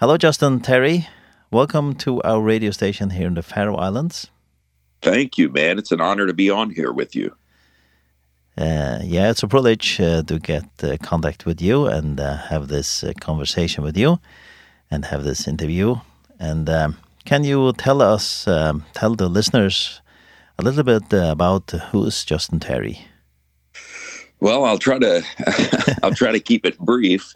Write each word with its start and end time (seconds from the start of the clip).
Hello, 0.00 0.16
Justin 0.16 0.60
Terry. 0.60 1.06
Welcome 1.50 1.94
to 1.96 2.22
our 2.22 2.40
radio 2.40 2.70
station 2.70 3.10
here 3.10 3.26
in 3.26 3.34
the 3.34 3.42
Faroe 3.42 3.76
Islands. 3.76 4.30
Thank 5.02 5.36
you, 5.36 5.50
man. 5.50 5.78
It's 5.78 5.92
an 5.92 6.00
honor 6.00 6.26
to 6.26 6.32
be 6.32 6.48
on 6.48 6.70
here 6.70 6.90
with 6.90 7.14
you. 7.14 7.36
Uh, 8.56 9.00
yeah, 9.02 9.30
it's 9.30 9.42
a 9.42 9.46
privilege 9.46 10.00
uh, 10.00 10.22
to 10.22 10.38
get 10.38 10.64
uh, 10.82 10.96
contact 11.02 11.44
with 11.44 11.60
you 11.60 11.84
and 11.84 12.18
uh, 12.18 12.38
have 12.48 12.68
this 12.68 13.04
uh, 13.04 13.12
conversation 13.20 13.84
with 13.84 13.94
you 13.94 14.18
and 14.90 15.04
have 15.04 15.22
this 15.22 15.46
interview. 15.46 15.96
And 16.38 16.70
um, 16.70 16.96
can 17.26 17.44
you 17.44 17.74
tell 17.74 18.00
us, 18.00 18.48
um, 18.48 18.86
tell 18.94 19.14
the 19.14 19.28
listeners 19.28 20.00
a 20.58 20.62
little 20.62 20.82
bit 20.82 21.12
uh, 21.12 21.30
about 21.30 21.72
who 21.92 22.06
is 22.06 22.24
Justin 22.24 22.58
Terry? 22.58 23.04
Well, 24.40 24.64
I'll 24.64 24.78
try 24.78 24.98
to 24.98 25.22
I'll 26.02 26.14
try 26.14 26.32
to 26.32 26.40
keep 26.40 26.64
it 26.64 26.78
brief. 26.78 27.34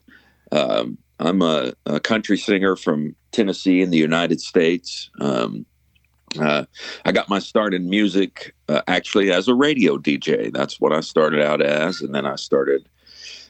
Um, 0.51 0.97
I'm 1.21 1.43
a, 1.43 1.73
a 1.87 2.01
country 2.01 2.37
singer 2.37 2.77
from 2.77 3.15
Tennessee 3.33 3.83
in 3.83 3.91
the 3.91 3.99
United 3.99 4.41
States. 4.41 5.11
Um, 5.21 5.67
uh, 6.39 6.65
I 7.05 7.13
got 7.13 7.29
my 7.29 7.39
start 7.39 7.75
in 7.75 7.89
music 7.89 8.55
uh, 8.69 8.83
actually 8.89 9.31
as 9.31 9.49
a 9.49 9.55
radio 9.55 9.97
DJ. 9.97 10.53
That's 10.53 10.81
what 10.81 10.93
I 10.93 11.01
started 11.01 11.41
out 11.41 11.63
as. 11.63 12.01
And 12.01 12.15
then 12.15 12.27
I 12.27 12.37
started 12.37 12.89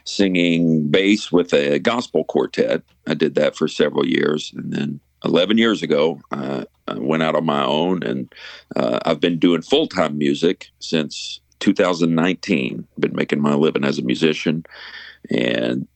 singing 0.05 0.88
bass 0.88 1.32
with 1.32 1.52
a 1.55 1.78
gospel 1.78 2.24
quartet. 2.24 2.82
I 3.06 3.14
did 3.14 3.34
that 3.36 3.56
for 3.56 3.69
several 3.69 4.06
years. 4.06 4.52
And 4.55 4.72
then 4.72 5.00
11 5.24 5.56
years 5.56 5.83
ago, 5.83 6.20
uh, 6.30 6.64
I 6.86 6.98
went 6.98 7.22
out 7.22 7.34
on 7.34 7.46
my 7.46 7.64
own 7.64 8.02
and 8.02 8.33
uh, 8.77 9.00
I've 9.06 9.20
been 9.20 9.38
doing 9.38 9.62
full-time 9.62 10.19
music 10.19 10.70
since 10.80 11.41
2019. 11.60 12.86
Been 12.98 13.16
making 13.16 13.41
my 13.41 13.55
living 13.55 13.84
as 13.84 13.98
a 13.98 14.02
musician 14.02 14.64
and 15.30 15.88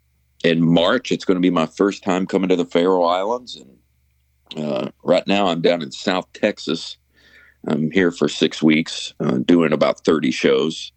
in 0.45 0.63
March. 0.63 1.13
It's 1.13 1.25
going 1.25 1.37
to 1.37 1.41
be 1.41 1.51
my 1.51 1.67
first 1.67 2.03
time 2.03 2.27
coming 2.27 2.49
to 2.49 2.57
the 2.57 2.65
Faroe 2.65 3.05
Islands. 3.05 3.57
And 3.57 4.65
uh, 4.65 4.91
right 5.03 5.27
now 5.27 5.49
I'm 5.49 5.61
down 5.61 5.83
in 5.83 5.93
South 5.93 6.33
Texas. 6.33 6.97
I'm 7.67 7.91
here 7.91 8.11
for 8.11 8.29
6 8.29 8.63
weeks 8.63 9.13
uh, 9.21 9.39
doing 9.39 9.73
about 9.73 10.05
30 10.05 10.31
shows. 10.31 10.93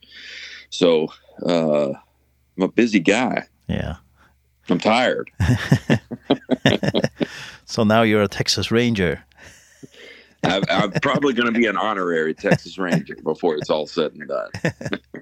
So 0.70 1.08
uh, 1.46 1.90
I'm 1.90 2.64
a 2.64 2.68
busy 2.68 3.00
guy. 3.00 3.48
Yeah. 3.68 3.98
I'm 4.70 4.80
tired. 4.80 5.32
so 7.66 7.84
now 7.84 8.04
you're 8.04 8.22
a 8.22 8.28
Texas 8.28 8.72
Ranger. 8.72 9.24
I, 10.44 10.62
I'm 10.70 10.92
probably 10.92 11.34
going 11.34 11.54
to 11.54 11.60
be 11.60 11.68
an 11.68 11.78
honorary 11.78 12.34
Texas 12.34 12.78
Ranger 12.78 13.16
before 13.24 13.56
it's 13.56 13.70
all 13.70 13.86
said 13.86 14.14
and 14.14 14.28
done. 14.28 14.50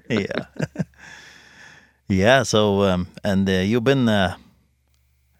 yeah. 0.10 0.82
Yeah, 2.10 2.42
so 2.42 2.82
um 2.82 3.06
and 3.22 3.48
uh, 3.48 3.62
you've 3.62 3.84
been 3.84 4.08
uh, 4.08 4.36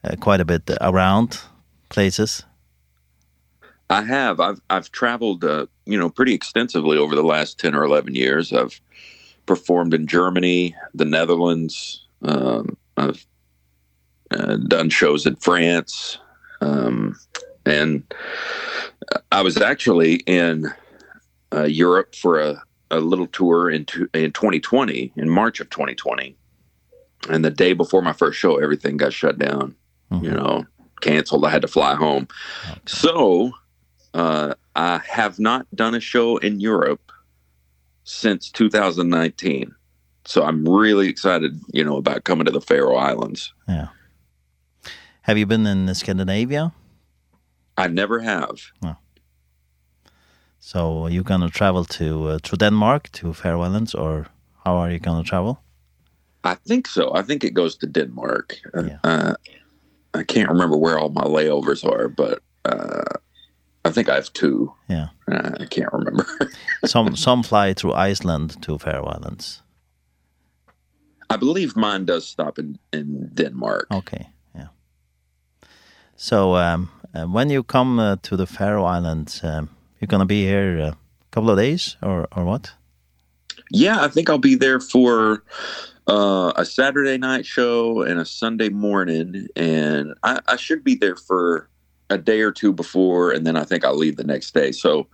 uh, 0.05 0.15
quite 0.21 0.41
a 0.41 0.45
bit 0.45 0.71
around 0.81 1.41
places. 1.89 2.45
I 3.91 4.05
have. 4.05 4.39
I've 4.39 4.61
I've 4.71 4.93
traveled 4.93 5.45
uh, 5.45 5.67
you 5.85 5.99
know 5.99 6.09
pretty 6.09 6.33
extensively 6.33 6.97
over 6.97 7.17
the 7.17 7.25
last 7.25 7.59
10 7.59 7.75
or 7.75 7.83
11 7.83 8.15
years. 8.15 8.53
I've 8.53 8.81
performed 9.47 9.95
in 9.95 10.07
Germany, 10.07 10.77
the 10.95 11.05
Netherlands, 11.05 12.07
um 12.23 12.77
I've 12.97 13.27
uh, 14.31 14.57
done 14.69 14.91
shows 14.91 15.27
in 15.27 15.35
France. 15.37 16.19
Um 16.61 17.19
and 17.67 18.05
I 19.33 19.43
was 19.43 19.57
actually 19.57 20.17
in 20.27 20.67
uh, 21.53 21.65
Europe 21.65 22.15
for 22.15 22.39
a 22.39 22.63
a 22.93 23.01
little 23.01 23.27
tour 23.29 23.71
in 23.71 23.85
to, 23.87 24.09
in 24.15 24.33
2020 24.33 25.13
in 25.17 25.29
March 25.29 25.61
of 25.61 25.71
2020 25.71 26.37
and 27.29 27.45
the 27.45 27.51
day 27.51 27.73
before 27.73 28.03
my 28.03 28.13
first 28.13 28.39
show 28.39 28.57
everything 28.57 28.97
got 28.97 29.13
shut 29.13 29.39
down 29.39 29.75
mm 30.11 30.19
-hmm. 30.19 30.25
you 30.25 30.31
know 30.31 30.67
canceled. 31.01 31.45
I 31.45 31.51
had 31.51 31.63
to 31.63 31.69
fly 31.69 31.95
home. 31.95 32.27
Okay. 32.71 32.81
so 32.87 33.53
uh 34.15 34.55
i 34.75 34.99
have 35.09 35.39
not 35.39 35.67
done 35.73 35.97
a 35.97 36.01
show 36.01 36.37
in 36.39 36.61
europe 36.61 37.13
since 38.05 38.51
2019 38.51 39.75
so 40.25 40.43
i'm 40.43 40.69
really 40.69 41.09
excited 41.09 41.61
you 41.73 41.85
know 41.85 41.97
about 41.97 42.25
coming 42.25 42.47
to 42.47 42.53
the 42.53 42.61
faroe 42.61 42.97
islands. 42.97 43.55
Yeah. 43.69 43.89
Have 45.23 45.39
you 45.39 45.47
been 45.47 45.67
in 45.67 45.95
scandinavia? 45.95 46.73
I 47.77 47.87
never 47.89 48.21
have. 48.21 48.57
No. 48.83 48.97
so 50.59 51.07
you're 51.07 51.31
going 51.33 51.41
to 51.41 51.51
travel 51.51 51.85
to 51.85 52.07
uh, 52.29 52.39
to 52.43 52.57
denmark 52.57 53.11
to 53.13 53.33
faroe 53.33 53.63
islands 53.63 53.95
or 53.95 54.27
how 54.65 54.77
are 54.77 54.91
you 54.91 54.99
going 54.99 55.23
to 55.23 55.29
travel? 55.29 55.63
I 56.45 56.55
think 56.55 56.89
so. 56.89 57.13
I 57.15 57.23
think 57.23 57.45
it 57.45 57.55
goes 57.55 57.77
to 57.77 57.87
Denmark. 57.87 58.57
Yeah. 58.75 58.99
Uh, 59.05 59.35
I 60.15 60.23
can't 60.23 60.49
remember 60.49 60.77
where 60.77 60.99
all 60.99 61.11
my 61.11 61.25
layovers 61.25 61.85
are, 61.85 62.09
but 62.09 62.43
uh, 62.65 63.19
I 63.85 63.91
think 63.91 64.09
I 64.09 64.15
have 64.15 64.33
two. 64.33 64.73
Yeah. 64.89 65.09
Uh, 65.31 65.53
I 65.61 65.67
can't 65.67 65.93
remember. 65.93 66.27
some 66.85 67.17
some 67.17 67.43
fly 67.43 67.75
through 67.75 67.93
Iceland 67.93 68.61
to 68.63 68.79
Faroe 68.79 69.05
Islands. 69.05 69.63
I 71.29 71.37
believe 71.37 71.77
mine 71.77 72.05
does 72.05 72.27
stop 72.27 72.59
in 72.59 72.79
in 72.93 73.31
Denmark. 73.35 73.87
Okay. 73.91 74.29
Yeah. 74.55 74.69
So 76.17 76.57
um 76.57 76.89
uh, 77.15 77.27
when 77.27 77.51
you 77.51 77.63
come 77.63 77.99
uh, 78.03 78.17
to 78.23 78.37
the 78.37 78.47
Faroe 78.47 78.85
Islands, 78.85 79.45
um 79.45 79.69
you're 80.01 80.09
going 80.09 80.29
to 80.29 80.35
be 80.35 80.47
here 80.47 80.79
a 80.79 80.97
couple 81.31 81.51
of 81.51 81.59
days 81.59 81.97
or 82.03 82.27
or 82.37 82.45
what? 82.45 82.73
Yeah, 83.71 84.05
I 84.05 84.09
think 84.09 84.29
I'll 84.29 84.39
be 84.39 84.57
there 84.57 84.81
for 84.81 85.43
uh 86.11 86.53
a 86.57 86.65
Saturday 86.65 87.17
night 87.17 87.47
show 87.47 88.03
and 88.03 88.19
a 88.19 88.25
Sunday 88.25 88.69
morning 88.69 89.47
and 89.57 90.15
I 90.23 90.41
I 90.49 90.57
should 90.57 90.83
be 90.83 90.97
there 90.97 91.17
for 91.17 91.69
a 92.11 92.19
day 92.19 92.41
or 92.41 92.51
two 92.51 92.73
before 92.73 93.31
and 93.31 93.47
then 93.47 93.57
I 93.57 93.65
think 93.65 93.85
I'll 93.85 93.97
leave 93.97 94.17
the 94.17 94.25
next 94.25 94.53
day. 94.53 94.73
So 94.73 95.07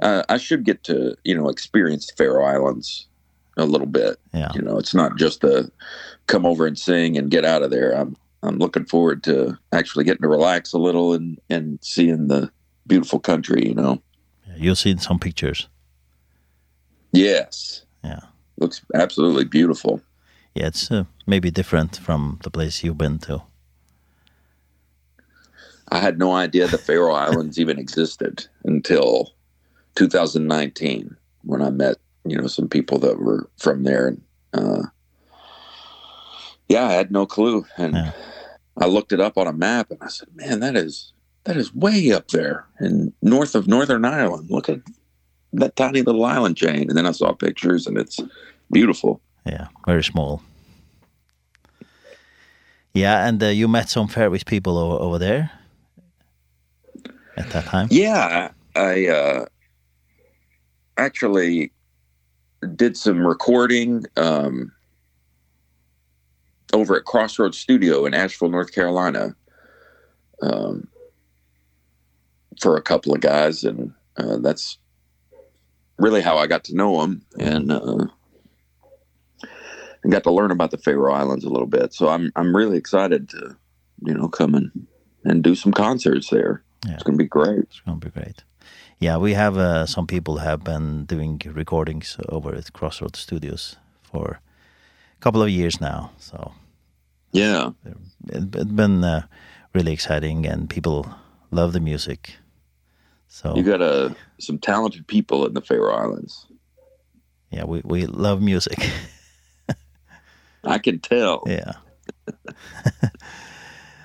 uh 0.00 0.22
I 0.28 0.38
should 0.38 0.64
get 0.64 0.84
to, 0.84 1.16
you 1.24 1.34
know, 1.36 1.48
experience 1.48 2.10
Faroe 2.16 2.44
Islands 2.44 3.08
a 3.56 3.64
little 3.64 3.86
bit. 3.86 4.18
Yeah. 4.32 4.52
You 4.54 4.62
know, 4.62 4.78
it's 4.78 4.94
not 4.94 5.16
just 5.16 5.42
a 5.42 5.70
come 6.26 6.46
over 6.46 6.66
and 6.66 6.78
sing 6.78 7.18
and 7.18 7.30
get 7.30 7.44
out 7.44 7.62
of 7.62 7.70
there. 7.70 7.92
I'm 7.92 8.16
I'm 8.42 8.58
looking 8.58 8.84
forward 8.84 9.24
to 9.24 9.58
actually 9.72 10.04
getting 10.04 10.22
to 10.22 10.28
relax 10.28 10.72
a 10.72 10.78
little 10.78 11.12
and 11.12 11.38
and 11.50 11.78
seeing 11.82 12.28
the 12.28 12.50
beautiful 12.86 13.18
country, 13.18 13.66
you 13.66 13.74
know. 13.74 14.00
Yeah, 14.46 14.54
you'll 14.56 14.76
see 14.76 14.96
some 14.98 15.18
pictures. 15.18 15.68
Yes. 17.12 17.84
Yeah. 18.04 18.20
Looks 18.58 18.82
absolutely 18.94 19.44
beautiful 19.44 20.00
yeah, 20.56 20.68
it's 20.68 20.90
uh, 20.90 21.04
maybe 21.26 21.50
different 21.50 21.98
from 21.98 22.40
the 22.42 22.50
place 22.50 22.82
you've 22.82 22.96
been 22.96 23.18
to. 23.18 23.42
I 25.90 25.98
had 25.98 26.18
no 26.18 26.32
idea 26.32 26.66
the 26.66 26.78
Faroe 26.78 27.12
Islands 27.26 27.60
even 27.60 27.78
existed 27.78 28.46
until 28.64 29.34
2019 29.96 31.14
when 31.42 31.60
I 31.60 31.70
met, 31.70 31.96
you 32.24 32.38
know, 32.38 32.46
some 32.46 32.68
people 32.68 32.98
that 33.00 33.18
were 33.18 33.50
from 33.58 33.84
there 33.84 34.08
and 34.08 34.22
uh 34.54 34.82
yeah, 36.68 36.86
I 36.86 36.92
had 36.92 37.12
no 37.12 37.26
clue 37.26 37.66
and 37.76 37.94
yeah. 37.94 38.12
I 38.78 38.86
looked 38.86 39.12
it 39.12 39.20
up 39.20 39.36
on 39.36 39.46
a 39.46 39.52
map 39.52 39.90
and 39.90 40.02
I 40.02 40.08
said, 40.08 40.28
"Man, 40.34 40.60
that 40.60 40.74
is 40.74 41.12
that 41.44 41.56
is 41.56 41.74
way 41.74 42.12
up 42.12 42.28
there 42.28 42.66
in 42.80 43.12
north 43.22 43.54
of 43.54 43.68
Northern 43.68 44.04
Ireland. 44.04 44.50
Look 44.50 44.68
at 44.68 44.80
that 45.52 45.76
tiny 45.76 46.02
little 46.02 46.24
island 46.24 46.56
chain." 46.56 46.88
And 46.88 46.96
then 46.96 47.06
I 47.06 47.12
saw 47.12 47.32
pictures 47.32 47.86
and 47.86 47.96
it's 47.96 48.18
beautiful. 48.72 49.20
Yeah, 49.46 49.68
very 49.86 50.02
small. 50.02 50.42
Yeah, 52.94 53.26
and 53.26 53.42
uh, 53.42 53.46
you 53.48 53.68
met 53.68 53.88
some 53.88 54.08
Fairways 54.08 54.42
people 54.42 54.78
over, 54.78 55.02
over 55.02 55.18
there 55.18 55.50
at 57.36 57.50
that 57.50 57.64
time? 57.66 57.88
Yeah, 57.90 58.50
I 58.74 59.06
uh, 59.06 59.46
actually 60.96 61.72
did 62.74 62.96
some 62.96 63.26
recording 63.26 64.04
um, 64.16 64.72
over 66.72 66.96
at 66.96 67.04
Crossroads 67.04 67.58
Studio 67.58 68.06
in 68.06 68.14
Asheville, 68.14 68.48
North 68.48 68.72
Carolina 68.72 69.36
um, 70.42 70.88
for 72.60 72.76
a 72.76 72.82
couple 72.82 73.14
of 73.14 73.20
guys. 73.20 73.64
And 73.64 73.92
uh, 74.16 74.38
that's 74.38 74.78
really 75.98 76.22
how 76.22 76.38
I 76.38 76.46
got 76.46 76.64
to 76.64 76.74
know 76.74 77.00
them. 77.00 77.22
And 77.38 77.70
uh, 77.70 78.06
and 80.06 80.12
got 80.12 80.22
to 80.22 80.30
learn 80.30 80.52
about 80.52 80.70
the 80.70 80.78
Faroe 80.78 81.12
Islands 81.12 81.44
a 81.44 81.48
little 81.48 81.66
bit. 81.66 81.92
So 81.92 82.08
I'm 82.08 82.30
I'm 82.36 82.54
really 82.54 82.78
excited 82.78 83.28
to 83.30 83.56
you 84.02 84.14
know 84.14 84.28
come 84.28 84.54
and 84.54 84.86
and 85.24 85.42
do 85.42 85.56
some 85.56 85.72
concerts 85.72 86.30
there. 86.30 86.62
Yeah. 86.86 86.94
It's 86.94 87.02
going 87.02 87.18
to 87.18 87.24
be 87.24 87.28
great. 87.28 87.66
It's 87.70 87.80
going 87.80 87.98
to 87.98 88.06
be 88.06 88.12
great. 88.12 88.44
Yeah, 89.00 89.16
we 89.16 89.34
have 89.34 89.58
uh, 89.58 89.84
some 89.86 90.06
people 90.06 90.36
have 90.36 90.62
been 90.62 91.06
doing 91.06 91.42
recordings 91.44 92.16
over 92.28 92.54
at 92.54 92.72
Crossroads 92.72 93.18
Studios 93.18 93.76
for 94.00 94.40
a 95.18 95.20
couple 95.20 95.42
of 95.42 95.50
years 95.50 95.80
now. 95.80 96.12
So 96.18 96.52
yeah, 97.32 97.70
it's 98.28 98.70
been 98.70 99.02
uh, 99.02 99.26
really 99.74 99.92
exciting 99.92 100.46
and 100.46 100.70
people 100.70 101.04
love 101.50 101.72
the 101.72 101.80
music. 101.80 102.36
So 103.26 103.56
you 103.56 103.64
got 103.64 103.82
uh, 103.82 104.10
some 104.38 104.58
talented 104.58 105.08
people 105.08 105.46
in 105.46 105.54
the 105.54 105.62
Faroe 105.62 105.96
Islands. 105.96 106.46
Yeah, 107.50 107.64
we 107.64 107.80
we 107.84 108.06
love 108.06 108.40
music. 108.40 108.78
I 110.74 110.78
can 110.78 110.98
tell. 110.98 111.42
Yeah. 111.46 111.72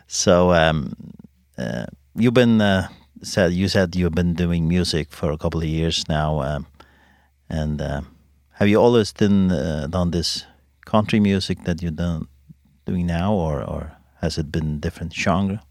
so 0.08 0.54
um 0.54 0.94
uh, 1.58 1.86
you've 2.16 2.34
been 2.34 2.62
uh, 2.62 2.88
said 3.22 3.54
you 3.54 3.68
said 3.68 3.96
you've 3.96 4.16
been 4.16 4.34
doing 4.34 4.68
music 4.68 5.12
for 5.12 5.32
a 5.32 5.38
couple 5.38 5.62
of 5.62 5.68
years 5.68 6.08
now 6.10 6.42
um 6.42 6.66
and 7.50 7.82
uh, 7.82 8.02
have 8.54 8.68
you 8.68 8.78
always 8.78 9.12
been 9.12 9.52
uh, 9.52 9.88
done 9.88 10.12
this 10.12 10.46
country 10.86 11.20
music 11.20 11.64
that 11.66 11.82
you've 11.82 11.98
done 11.98 12.28
doing 12.86 13.06
now 13.06 13.34
or 13.34 13.64
or 13.64 13.92
has 14.22 14.38
it 14.38 14.52
been 14.52 14.80
different 14.80 15.14
genre? 15.14 15.62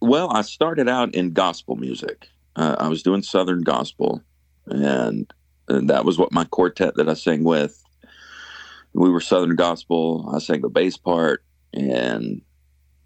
Well, 0.00 0.30
I 0.30 0.42
started 0.42 0.88
out 0.88 1.14
in 1.14 1.32
gospel 1.32 1.76
music. 1.76 2.28
Uh, 2.56 2.76
I 2.78 2.88
was 2.88 3.02
doing 3.02 3.22
southern 3.22 3.62
gospel 3.62 4.22
and, 4.66 5.32
and 5.68 5.90
that 5.90 6.04
was 6.04 6.18
what 6.18 6.32
my 6.32 6.44
quartet 6.44 6.94
that 6.96 7.08
I 7.08 7.14
sang 7.14 7.44
with 7.44 7.81
we 8.94 9.10
were 9.10 9.20
Southern 9.20 9.56
gospel. 9.56 10.30
I 10.34 10.38
sang 10.38 10.60
the 10.60 10.68
bass 10.68 10.96
part 10.96 11.44
and 11.72 12.42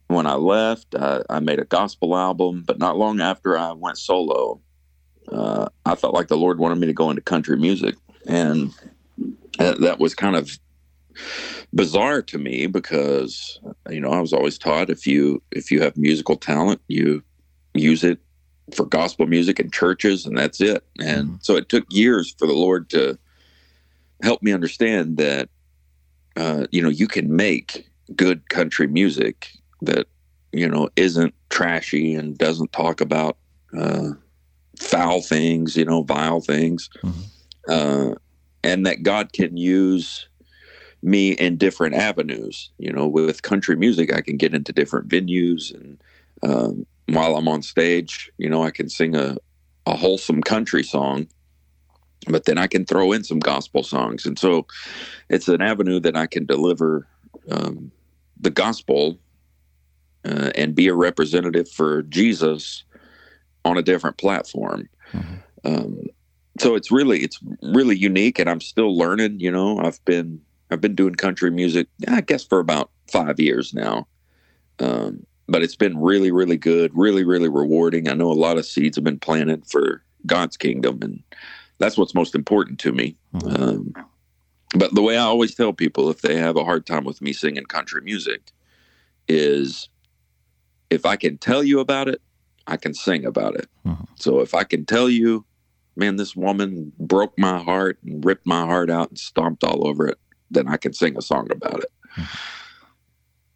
when 0.09 0.27
I 0.27 0.35
left, 0.35 0.95
I, 0.95 1.23
I 1.29 1.41
made 1.41 1.59
a 1.59 1.65
gospel 1.65 2.17
album, 2.17 2.63
but 2.67 2.79
not 2.79 2.97
long 2.97 3.21
after 3.21 3.59
I 3.59 3.73
went 3.73 3.99
solo, 3.99 4.61
uh, 5.29 5.69
I 5.85 5.97
felt 5.97 6.15
like 6.15 6.29
the 6.29 6.37
Lord 6.37 6.59
wanted 6.59 6.79
me 6.79 6.87
to 6.87 6.93
go 6.93 7.11
into 7.11 7.23
country 7.23 7.57
music. 7.57 7.97
And 8.27 8.73
that 9.59 9.99
was 9.99 10.15
kind 10.15 10.37
of 10.37 10.59
bizarre 11.75 12.23
to 12.23 12.39
me 12.39 12.67
because, 12.67 13.59
you 13.91 14.01
know, 14.01 14.11
I 14.11 14.21
was 14.21 14.33
always 14.33 14.59
taught 14.59 14.91
if 14.91 15.07
you, 15.07 15.43
if 15.51 15.71
you 15.71 15.83
have 15.83 15.97
musical 15.97 16.37
talent, 16.37 16.81
you 16.89 17.23
use 17.75 18.05
it 18.05 18.19
for 18.75 18.85
gospel 18.85 19.27
music 19.27 19.61
in 19.61 19.71
churches 19.71 20.27
and 20.27 20.37
that's 20.37 20.61
it. 20.61 20.85
And 21.01 21.39
so 21.43 21.57
it 21.57 21.69
took 21.69 21.85
years 21.91 22.35
for 22.39 22.47
the 22.47 22.53
Lord 22.53 22.89
to 22.91 23.19
help 24.23 24.43
me 24.43 24.53
understand 24.53 25.17
that 25.19 25.49
uh, 26.37 26.67
you 26.71 26.83
know, 26.83 26.89
you 26.89 27.09
can 27.09 27.35
make 27.35 27.89
good 28.15 28.49
country 28.49 28.87
music 28.87 29.51
that, 29.83 30.07
you 30.53 30.69
know, 30.69 30.89
isn't 30.97 31.35
trashy 31.51 32.15
and 32.15 32.39
doesn't 32.39 32.73
talk 32.73 33.01
about 33.01 33.37
uh, 33.77 34.11
foul 34.79 35.21
things, 35.23 35.77
you 35.77 35.85
know, 35.85 36.03
vile 36.03 36.41
things. 36.41 36.91
Mm 37.03 37.13
-hmm. 37.13 37.25
uh, 37.69 38.15
and 38.63 38.87
that 38.87 39.03
God 39.03 39.33
can 39.33 39.57
use 39.57 40.29
me 41.03 41.33
in 41.33 41.57
different 41.57 41.95
avenues. 41.95 42.71
You 42.79 42.93
know, 42.93 43.07
with 43.09 43.43
country 43.43 43.77
music, 43.77 44.11
I 44.11 44.23
can 44.23 44.37
get 44.37 44.55
into 44.55 44.73
different 44.73 45.09
venues 45.09 45.75
and 45.75 45.99
um, 46.43 46.87
while 47.07 47.37
I'm 47.37 47.49
on 47.49 47.63
stage, 47.63 48.31
you 48.39 48.49
know, 48.49 48.63
I 48.63 48.71
can 48.71 48.89
sing 48.89 49.15
a, 49.15 49.37
a 49.87 49.97
wholesome 49.97 50.43
country 50.43 50.83
song 50.83 51.29
but 52.29 52.45
then 52.45 52.59
I 52.59 52.67
can 52.67 52.85
throw 52.85 53.13
in 53.13 53.25
some 53.25 53.39
gospel 53.39 53.83
songs. 53.83 54.27
And 54.27 54.39
so 54.39 54.67
it's 55.29 55.49
an 55.49 55.63
avenue 55.63 56.01
that 56.01 56.17
I 56.17 56.27
can 56.27 56.47
deliver 56.47 57.07
um, 57.51 57.91
the 58.41 58.51
gospel 58.51 59.19
uh, 60.25 60.51
and 60.55 60.75
be 60.75 60.89
a 60.89 60.95
representative 60.95 61.71
for 61.71 62.03
Jesus 62.03 62.85
on 63.65 63.79
a 63.79 63.83
different 63.83 64.17
platform. 64.17 64.89
Mm 65.13 65.21
-hmm. 65.21 65.39
Um, 65.65 66.07
so 66.59 66.77
it's 66.77 66.91
really, 66.91 67.19
it's 67.19 67.39
really 67.63 68.07
unique 68.07 68.41
and 68.41 68.49
I'm 68.49 68.61
still 68.61 68.97
learning, 68.97 69.41
you 69.41 69.51
know, 69.51 69.79
I've 69.87 70.01
been, 70.05 70.41
I've 70.71 70.81
been 70.81 70.95
doing 70.95 71.15
country 71.17 71.51
music, 71.51 71.87
I 72.09 72.23
guess 72.23 72.47
for 72.47 72.59
about 72.59 72.91
5 73.07 73.35
years 73.39 73.73
now. 73.73 74.07
Um, 74.79 75.27
but 75.49 75.63
it's 75.63 75.77
been 75.77 75.99
really, 75.99 76.31
really 76.31 76.59
good, 76.59 76.91
really, 76.95 77.25
really 77.25 77.49
rewarding. 77.49 78.09
I 78.09 78.15
know 78.15 78.33
a 78.33 78.47
lot 78.47 78.59
of 78.59 78.67
seeds 78.67 78.97
have 78.97 79.05
been 79.05 79.21
planted 79.21 79.67
for 79.67 80.03
God's 80.25 80.57
kingdom 80.57 80.99
and, 81.03 81.23
that's 81.79 81.97
what's 81.99 82.15
most 82.15 82.35
important 82.35 82.79
to 82.81 82.93
me. 82.93 83.17
Mm 83.33 83.41
-hmm. 83.41 83.63
Um, 83.63 83.93
but 84.75 84.95
the 84.95 85.03
way 85.03 85.15
I 85.15 85.21
always 85.21 85.55
tell 85.55 85.73
people 85.73 86.11
if 86.11 86.21
they 86.21 86.37
have 86.37 86.61
a 86.61 86.65
hard 86.65 86.87
time 86.87 87.05
with 87.05 87.21
me 87.21 87.33
singing 87.33 87.67
country 87.67 88.03
music 88.03 88.41
is 89.29 89.89
if 90.91 91.05
I 91.05 91.17
can 91.17 91.39
tell 91.39 91.63
you 91.63 91.81
about 91.81 92.09
it, 92.09 92.21
I 92.67 92.77
can 92.77 92.95
sing 92.95 93.27
about 93.27 93.55
it. 93.57 93.69
Mm 93.85 93.95
-hmm. 93.95 94.07
So 94.15 94.41
if 94.41 94.55
I 94.55 94.65
can 94.65 94.85
tell 94.85 95.09
you, 95.11 95.45
man, 95.95 96.17
this 96.17 96.35
woman 96.37 96.93
broke 96.99 97.33
my 97.37 97.59
heart 97.65 97.99
and 98.03 98.25
ripped 98.25 98.47
my 98.47 98.67
heart 98.67 98.91
out 98.91 99.09
and 99.09 99.19
stomped 99.19 99.65
all 99.65 99.89
over 99.89 100.09
it, 100.09 100.19
then 100.55 100.75
I 100.75 100.77
can 100.77 100.93
sing 100.93 101.17
a 101.17 101.21
song 101.21 101.51
about 101.51 101.79
it. 101.85 101.93
Mm 102.17 102.25
-hmm. 102.25 102.39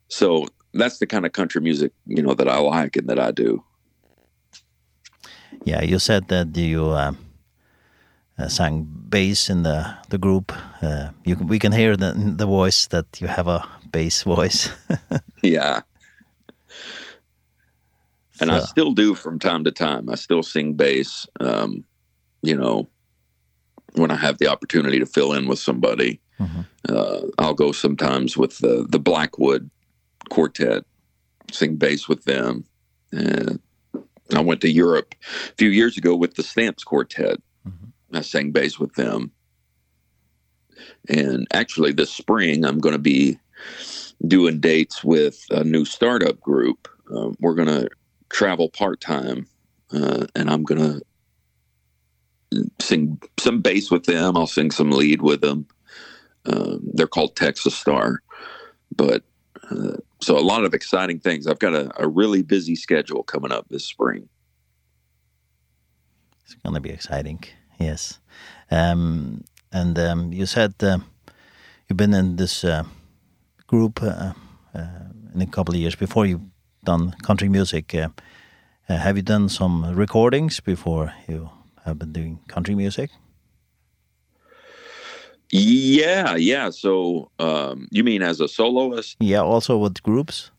So 0.09 0.47
that's 0.73 0.99
the 0.99 1.07
kind 1.07 1.25
of 1.25 1.33
country 1.33 1.61
music, 1.61 1.93
you 2.05 2.23
know, 2.23 2.35
that 2.35 2.49
I 2.49 2.59
like 2.81 2.99
and 2.99 3.09
that 3.09 3.19
I 3.19 3.43
do. 3.43 3.65
Yeah, 5.65 5.83
you 5.83 5.99
said 5.99 6.29
that 6.29 6.57
you 6.57 6.97
um 6.97 7.30
uh, 8.41 8.49
sang 8.49 8.87
bass 9.09 9.51
in 9.51 9.63
the 9.63 9.95
the 10.09 10.19
group. 10.19 10.53
Uh, 10.83 11.11
you 11.25 11.37
can, 11.37 11.47
we 11.47 11.59
can 11.59 11.73
hear 11.73 11.97
the 11.97 12.15
the 12.37 12.47
voice 12.47 12.87
that 12.89 13.21
you 13.21 13.29
have 13.29 13.49
a 13.49 13.67
bass 13.93 14.23
voice. 14.23 14.71
yeah. 15.43 15.83
And 18.41 18.51
so. 18.51 18.57
I 18.57 18.61
still 18.61 18.93
do 18.93 19.15
from 19.15 19.39
time 19.39 19.65
to 19.65 19.71
time. 19.71 20.09
I 20.09 20.15
still 20.15 20.43
sing 20.43 20.75
bass 20.75 21.27
um 21.41 21.85
you 22.43 22.57
know 22.57 22.89
when 23.95 24.11
I 24.11 24.17
have 24.17 24.39
the 24.39 24.49
opportunity 24.49 24.99
to 24.99 25.07
fill 25.07 25.33
in 25.33 25.49
with 25.49 25.59
somebody. 25.59 26.21
Mm 26.39 26.47
-hmm. 26.47 26.65
Uh 26.89 27.23
I'll 27.39 27.65
go 27.65 27.73
sometimes 27.73 28.37
with 28.37 28.59
the 28.59 28.87
the 28.91 29.01
Blackwood 29.01 29.71
quartet 30.29 30.85
sing 31.53 31.79
bass 31.79 32.09
with 32.09 32.25
them. 32.25 32.65
And 33.13 33.61
I 34.41 34.45
went 34.45 34.61
to 34.61 34.69
Europe 34.69 35.15
a 35.23 35.55
few 35.57 35.71
years 35.71 35.99
ago 35.99 36.21
with 36.21 36.35
the 36.35 36.43
Stamps 36.43 36.85
quartet. 36.85 37.39
Mm 37.65 37.73
-hmm 37.73 37.91
I 38.17 38.23
sang 38.23 38.51
bass 38.51 38.79
with 38.79 38.95
them. 38.95 39.33
And 41.09 41.47
actually 41.53 41.93
this 41.93 42.11
spring 42.11 42.65
I'm 42.65 42.79
going 42.79 42.95
to 42.95 42.99
be 42.99 43.39
doing 44.27 44.61
dates 44.61 45.05
with 45.05 45.45
a 45.51 45.65
new 45.65 45.85
startup 45.85 46.41
group. 46.41 46.89
Uh, 47.15 47.31
we're 47.41 47.55
going 47.55 47.69
to 47.69 47.89
travel 48.29 48.69
part-time 48.69 49.47
uh 49.93 50.25
and 50.37 50.49
I'm 50.49 50.63
going 50.63 50.81
to 50.81 52.63
sing 52.81 53.21
some 53.41 53.61
bass 53.61 53.91
with 53.91 54.05
them. 54.05 54.37
I'll 54.37 54.47
sing 54.47 54.71
some 54.71 54.91
lead 54.91 55.21
with 55.23 55.41
them. 55.41 55.67
Um 56.47 56.89
they're 56.95 57.07
called 57.09 57.37
Texas 57.37 57.77
Star. 57.77 58.23
But 58.95 59.25
uh, 59.71 59.97
so 60.21 60.39
a 60.39 60.41
lot 60.41 60.65
of 60.65 60.75
exciting 60.75 61.21
things. 61.21 61.47
I've 61.47 61.59
got 61.59 61.75
a 61.75 61.91
a 62.03 62.09
really 62.09 62.43
busy 62.43 62.77
schedule 62.77 63.23
coming 63.23 63.53
up 63.53 63.67
this 63.69 63.85
spring. 63.85 64.29
It's 66.45 66.55
going 66.55 66.75
to 66.75 66.81
be 66.81 66.91
exciting 66.91 67.45
yes. 67.81 68.21
Um, 68.71 69.45
and 69.73 69.99
um, 69.99 70.33
you 70.33 70.47
said 70.47 70.75
uh, 70.83 70.99
you've 71.89 71.97
been 71.97 72.15
in 72.15 72.37
this 72.37 72.65
uh, 72.65 72.85
group 73.67 74.03
uh, 74.03 74.33
uh, 74.75 74.87
in 75.35 75.43
a 75.43 75.47
couple 75.47 75.75
of 75.75 75.81
years 75.81 75.97
before 75.97 76.27
you 76.27 76.41
done 76.85 77.15
country 77.23 77.49
music. 77.49 77.95
Uh, 77.95 78.09
uh, 78.89 78.97
have 78.97 79.17
you 79.17 79.23
done 79.23 79.49
some 79.49 79.95
recordings 79.95 80.61
before 80.61 81.13
you 81.29 81.51
have 81.85 81.99
been 81.99 82.13
doing 82.13 82.41
country 82.49 82.75
music? 82.75 83.11
Yeah, 85.53 86.37
yeah. 86.37 86.71
So, 86.71 87.31
um 87.39 87.89
you 87.91 88.05
mean 88.05 88.23
as 88.23 88.41
a 88.41 88.49
soloist? 88.49 89.17
Yeah, 89.19 89.43
also 89.43 89.77
with 89.79 90.03
groups? 90.03 90.51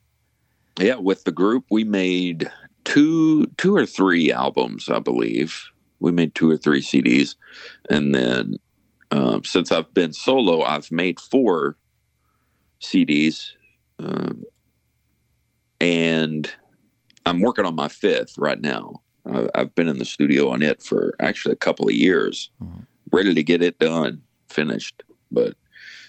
Yeah, 0.80 0.96
with 0.96 1.24
the 1.24 1.32
group 1.32 1.66
we 1.70 1.84
made 1.84 2.52
two 2.84 3.46
two 3.58 3.76
or 3.76 3.86
three 3.86 4.32
albums, 4.32 4.90
I 4.90 5.00
believe 5.00 5.72
we 6.02 6.12
made 6.12 6.36
two 6.36 6.50
or 6.50 6.58
three 6.58 6.82
CDs 6.82 7.36
and 7.90 8.14
then 8.14 8.56
um 9.12 9.44
since 9.44 9.72
I've 9.72 9.94
been 9.94 10.14
solo 10.14 10.64
I've 10.64 10.92
made 10.92 11.20
four 11.20 11.78
CDs 12.82 13.52
um 14.00 14.44
and 15.80 16.52
I'm 17.26 17.42
working 17.42 17.66
on 17.66 17.76
my 17.76 17.88
fifth 17.88 18.38
right 18.38 18.60
now. 18.60 19.02
I 19.26 19.48
I've 19.56 19.74
been 19.76 19.88
in 19.88 20.00
the 20.00 20.06
studio 20.06 20.50
on 20.50 20.62
it 20.62 20.82
for 20.82 21.16
actually 21.20 21.54
a 21.54 21.58
couple 21.66 21.88
of 21.88 21.94
years. 21.94 22.52
Mm 22.62 22.68
-hmm. 22.68 22.86
Ready 23.12 23.34
to 23.34 23.44
get 23.44 23.62
it 23.62 23.80
done, 23.80 24.22
finished, 24.50 25.04
but 25.32 25.56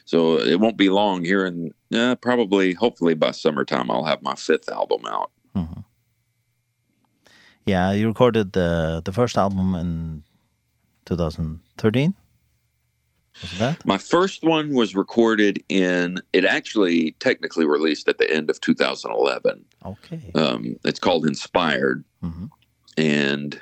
so 0.04 0.38
it 0.38 0.60
won't 0.60 0.76
be 0.76 0.88
long 0.88 1.24
here 1.24 1.46
and 1.46 1.72
uh, 1.94 2.14
probably 2.16 2.74
hopefully 2.74 3.14
by 3.14 3.32
summertime 3.32 3.90
I'll 3.90 4.04
have 4.04 4.22
my 4.22 4.34
fifth 4.34 4.68
album 4.68 5.04
out. 5.06 5.30
Mm 5.54 5.66
-hmm. 5.66 5.84
Yeah, 7.66 7.92
you 7.92 8.08
recorded 8.08 8.52
the 8.52 9.02
the 9.04 9.12
first 9.12 9.36
album 9.38 9.74
in 9.74 10.22
2013. 11.06 12.14
Was 13.40 13.58
that? 13.58 13.86
My 13.86 13.96
first 13.98 14.42
one 14.42 14.74
was 14.74 14.94
recorded 14.94 15.62
in 15.68 16.18
it 16.32 16.44
actually 16.44 17.12
technically 17.12 17.64
released 17.64 18.08
at 18.08 18.18
the 18.18 18.30
end 18.30 18.50
of 18.50 18.60
2011. 18.60 19.64
Okay. 19.86 20.20
Um 20.34 20.76
it's 20.84 21.00
called 21.00 21.26
Inspired. 21.26 22.04
Mhm. 22.22 22.32
Mm 22.32 22.50
and 22.98 23.58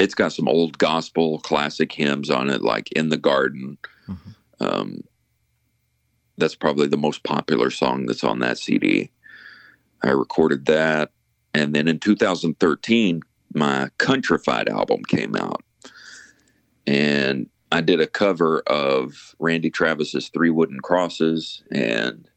it's 0.00 0.16
got 0.16 0.32
some 0.32 0.48
old 0.48 0.76
gospel 0.78 1.38
classic 1.38 1.92
hymns 1.92 2.28
on 2.28 2.50
it 2.50 2.60
like 2.60 2.90
In 2.90 3.10
the 3.10 3.16
Garden. 3.16 3.78
Mm. 4.08 4.16
Um 4.58 5.04
that's 6.38 6.56
probably 6.56 6.88
the 6.88 6.96
most 6.96 7.22
popular 7.22 7.70
song 7.70 8.06
that's 8.06 8.24
on 8.24 8.40
that 8.40 8.58
CD. 8.58 9.10
I 10.02 10.08
recorded 10.10 10.66
that 10.66 11.12
and 11.54 11.72
then 11.72 11.86
in 11.86 12.00
2013 12.00 13.22
my 13.54 13.88
Countrified 13.98 14.68
album 14.68 15.02
came 15.04 15.36
out. 15.36 15.62
And 16.86 17.48
I 17.72 17.80
did 17.80 18.00
a 18.00 18.06
cover 18.06 18.60
of 18.66 19.34
Randy 19.38 19.70
Travis's 19.70 20.28
Three 20.28 20.50
Wooden 20.50 20.80
Crosses 20.80 21.62
and 21.70 22.28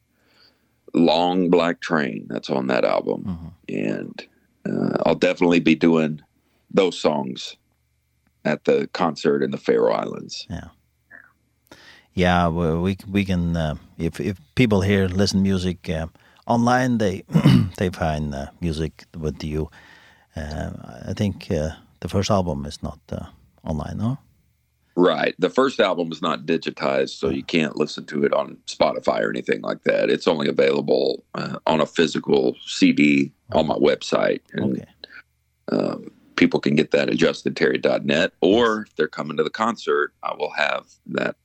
Long 0.94 1.50
Black 1.50 1.82
Train 1.82 2.26
that's 2.30 2.50
on 2.50 2.68
that 2.68 2.86
album. 2.86 3.24
Uh 3.28 3.36
-huh. 3.36 3.52
And 3.92 4.28
uh, 4.66 4.98
I'll 5.06 5.20
definitely 5.20 5.60
be 5.60 5.76
doing 5.76 6.22
those 6.76 7.00
songs 7.00 7.58
at 8.44 8.64
the 8.64 8.88
concert 8.94 9.44
in 9.44 9.52
the 9.52 9.58
Faroe 9.58 9.94
Islands. 9.94 10.48
Yeah. 10.50 10.70
Yeah, 12.14 12.48
we 12.50 12.74
we 12.82 12.98
we 13.12 13.26
can 13.26 13.56
uh, 13.56 13.76
if 13.98 14.20
if 14.20 14.38
people 14.56 14.82
here 14.82 15.08
listen 15.08 15.42
music 15.42 15.88
uh, 15.90 16.08
online 16.46 16.98
they 16.98 17.24
they 17.78 17.92
find 17.92 18.34
uh, 18.34 18.46
music 18.60 19.06
with 19.14 19.44
you. 19.44 19.62
Uh, 19.66 19.97
I 20.38 21.14
think 21.16 21.48
the 21.48 22.08
first 22.08 22.30
album 22.30 22.66
is 22.66 22.82
not 22.84 23.00
online, 23.64 23.98
no? 23.98 24.18
Right. 24.98 25.36
The 25.38 25.52
first 25.52 25.80
album 25.80 26.12
is 26.12 26.24
not 26.24 26.48
digitized, 26.48 27.10
so 27.10 27.30
you 27.30 27.44
can't 27.44 27.76
listen 27.76 28.06
to 28.08 28.24
it 28.24 28.34
on 28.34 28.58
Spotify 28.66 29.22
or 29.22 29.30
anything 29.30 29.62
like 29.62 29.84
that. 29.84 30.10
It's 30.10 30.28
only 30.28 30.50
available 30.50 31.24
uh, 31.36 31.60
on 31.68 31.82
a 31.82 31.86
physical 31.86 32.56
CD 32.66 33.32
on 33.52 33.68
my 33.68 33.76
website. 33.76 34.42
And, 34.54 34.72
okay. 34.72 34.86
Um, 35.72 36.12
people 36.36 36.60
can 36.60 36.76
get 36.76 36.90
that 36.92 37.10
at 37.10 37.18
justinterry.net, 37.18 38.32
or 38.42 38.88
if 38.88 38.96
they're 38.96 39.08
coming 39.08 39.38
to 39.38 39.44
the 39.44 39.52
concert, 39.52 40.14
I 40.24 40.34
will 40.34 40.52
have 40.52 40.88
that 41.08 41.36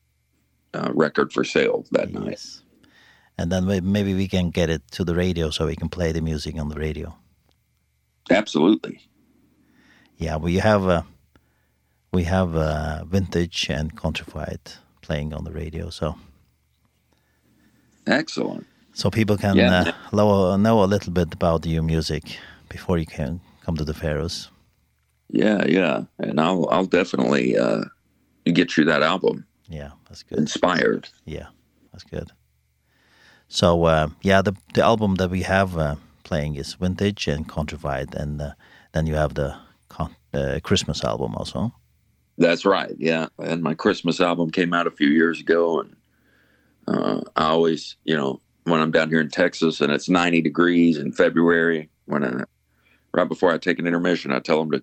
uh, 0.72 0.90
record 0.94 1.30
for 1.30 1.44
sale 1.44 1.84
that 1.90 2.10
yes. 2.10 2.20
night. 2.20 2.46
And 3.36 3.52
then 3.52 3.92
maybe 3.92 4.14
we 4.14 4.28
can 4.28 4.48
get 4.48 4.70
it 4.70 4.82
to 4.92 5.04
the 5.04 5.14
radio 5.14 5.50
so 5.50 5.66
we 5.66 5.76
can 5.76 5.90
play 5.90 6.12
the 6.12 6.22
music 6.22 6.58
on 6.58 6.70
the 6.70 6.76
radio. 6.76 7.14
Absolutely. 8.30 9.00
Yeah, 10.16 10.36
we 10.36 10.56
have 10.56 10.86
uh, 10.88 11.02
we 12.12 12.24
have 12.24 12.54
uh, 12.56 13.04
vintage 13.04 13.68
and 13.70 13.96
countrified 13.96 14.60
playing 15.00 15.34
on 15.34 15.44
the 15.44 15.52
radio, 15.52 15.90
so 15.90 16.16
excellent. 18.06 18.66
So 18.94 19.10
people 19.10 19.36
can 19.36 19.56
yeah. 19.56 19.80
uh, 19.80 19.92
know, 20.12 20.56
know 20.56 20.82
a 20.82 20.86
little 20.86 21.12
bit 21.12 21.32
about 21.32 21.66
your 21.66 21.82
music 21.82 22.38
before 22.68 22.98
you 22.98 23.06
can 23.06 23.40
come 23.64 23.76
to 23.76 23.84
the 23.84 23.94
Faroes. 23.94 24.50
Yeah, 25.30 25.64
yeah. 25.66 26.04
And 26.18 26.38
I'll 26.38 26.68
I'll 26.70 26.86
definitely 26.86 27.56
uh 27.56 27.84
get 28.44 28.76
you 28.76 28.84
that 28.84 29.02
album. 29.02 29.46
Yeah, 29.68 29.92
that's 30.08 30.22
good. 30.22 30.38
Inspired. 30.38 31.08
Yeah. 31.24 31.46
That's 31.92 32.04
good. 32.04 32.32
So 33.48 33.84
uh 33.84 34.08
yeah, 34.22 34.42
the 34.42 34.54
the 34.74 34.82
album 34.82 35.16
that 35.16 35.30
we 35.30 35.42
have 35.42 35.76
uh 35.76 35.96
playing 36.32 36.56
is 36.56 36.72
vintage 36.72 37.28
and 37.28 37.46
countrified 37.46 38.14
and 38.14 38.40
uh, 38.40 38.52
then 38.92 39.06
you 39.06 39.14
have 39.14 39.34
the 39.34 39.54
uh, 40.32 40.58
Christmas 40.62 41.04
album 41.04 41.34
also. 41.34 41.74
That's 42.38 42.64
right. 42.64 42.94
Yeah. 42.96 43.26
And 43.38 43.62
my 43.62 43.74
Christmas 43.74 44.18
album 44.18 44.50
came 44.50 44.72
out 44.72 44.86
a 44.86 44.90
few 44.90 45.08
years 45.08 45.40
ago 45.40 45.80
and 45.80 45.96
uh 46.88 47.20
I 47.36 47.48
always, 47.48 47.96
you 48.04 48.16
know, 48.16 48.40
when 48.64 48.80
I'm 48.80 48.90
down 48.90 49.10
here 49.10 49.20
in 49.20 49.28
Texas 49.28 49.82
and 49.82 49.92
it's 49.92 50.08
90 50.08 50.40
degrees 50.40 50.96
in 50.96 51.12
February 51.12 51.90
when 52.06 52.24
I 52.24 52.44
right 53.12 53.28
before 53.28 53.52
I 53.52 53.58
take 53.58 53.78
an 53.78 53.86
intermission, 53.86 54.32
I 54.32 54.38
tell 54.38 54.58
them 54.58 54.70
to 54.70 54.82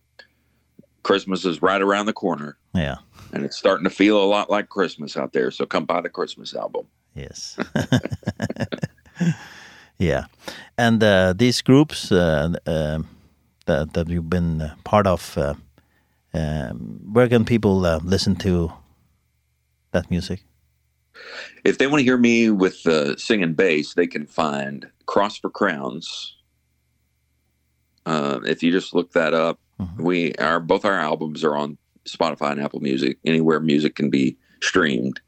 Christmas 1.02 1.46
is 1.46 1.64
right 1.64 1.82
around 1.82 2.06
the 2.06 2.14
corner. 2.14 2.60
Yeah. 2.76 2.98
And 3.34 3.44
it's 3.44 3.58
starting 3.58 3.86
to 3.86 3.90
feel 3.90 4.24
a 4.24 4.30
lot 4.36 4.52
like 4.52 4.70
Christmas 4.70 5.18
out 5.18 5.34
there, 5.34 5.50
so 5.50 5.66
come 5.66 5.86
buy 5.86 6.02
the 6.02 6.10
Christmas 6.10 6.54
album. 6.54 6.86
Yes. 7.16 7.58
Yeah. 10.00 10.26
And 10.78 11.04
uh, 11.04 11.34
these 11.36 11.62
groups 11.62 12.12
uh, 12.12 12.54
uh, 12.66 13.00
that, 13.66 13.94
that 13.94 14.10
you've 14.10 14.30
been 14.30 14.72
part 14.86 15.06
of, 15.06 15.38
uh, 15.38 15.54
um, 16.34 17.02
where 17.12 17.28
can 17.28 17.46
people 17.46 17.86
uh, 17.86 18.00
listen 18.04 18.36
to 18.38 18.72
that 19.92 20.10
music? 20.10 20.44
If 21.66 21.78
they 21.78 21.88
want 21.88 22.00
to 22.00 22.06
hear 22.06 22.18
me 22.18 22.50
with 22.50 22.88
uh, 22.88 23.18
singing 23.18 23.54
bass, 23.54 23.94
they 23.94 24.08
can 24.08 24.26
find 24.26 24.90
Cross 25.06 25.40
for 25.40 25.50
Crowns. 25.50 26.38
Uh, 28.06 28.40
if 28.46 28.64
you 28.64 28.72
just 28.72 28.96
look 28.96 29.12
that 29.12 29.34
up, 29.34 29.60
mm 29.80 29.86
-hmm. 29.86 30.04
we 30.04 30.34
our 30.40 30.60
both 30.60 30.86
our 30.86 31.00
albums 31.00 31.44
are 31.44 31.58
on 31.58 31.78
Spotify 32.06 32.52
and 32.52 32.62
Apple 32.62 32.80
Music, 32.80 33.18
anywhere 33.26 33.60
music 33.60 33.96
can 33.96 34.10
be 34.10 34.38
streamed. 34.62 35.20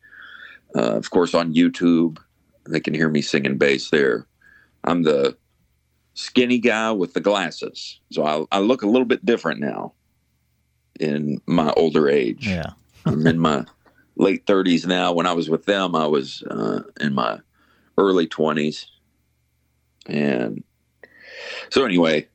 Uh, 0.76 0.98
of 0.98 1.10
course, 1.10 1.38
on 1.38 1.54
YouTube, 1.54 2.22
they 2.72 2.80
can 2.80 2.94
hear 2.94 3.10
me 3.10 3.22
singing 3.22 3.58
bass 3.58 3.90
there. 3.90 4.26
I'm 4.84 5.04
the 5.04 5.38
skinny 6.14 6.60
guy 6.60 6.92
with 6.92 7.14
the 7.14 7.22
glasses. 7.22 8.00
So 8.12 8.26
I 8.26 8.58
I 8.58 8.60
look 8.60 8.82
a 8.82 8.88
little 8.88 9.06
bit 9.06 9.26
different 9.26 9.60
now 9.60 9.94
in 11.00 11.42
my 11.46 11.72
older 11.78 12.10
age. 12.10 12.48
Yeah. 12.48 12.72
I'm 13.06 13.26
in 13.26 13.40
my 13.40 13.66
late 14.16 14.46
30s 14.46 14.86
now. 14.86 15.12
When 15.14 15.26
I 15.26 15.34
was 15.34 15.50
with 15.50 15.66
them, 15.66 15.96
I 15.96 16.06
was 16.06 16.44
uh 16.44 16.84
in 17.00 17.14
my 17.14 17.40
early 17.98 18.28
20s. 18.28 18.86
And 20.08 20.64
so 21.70 21.86
anyway, 21.86 22.28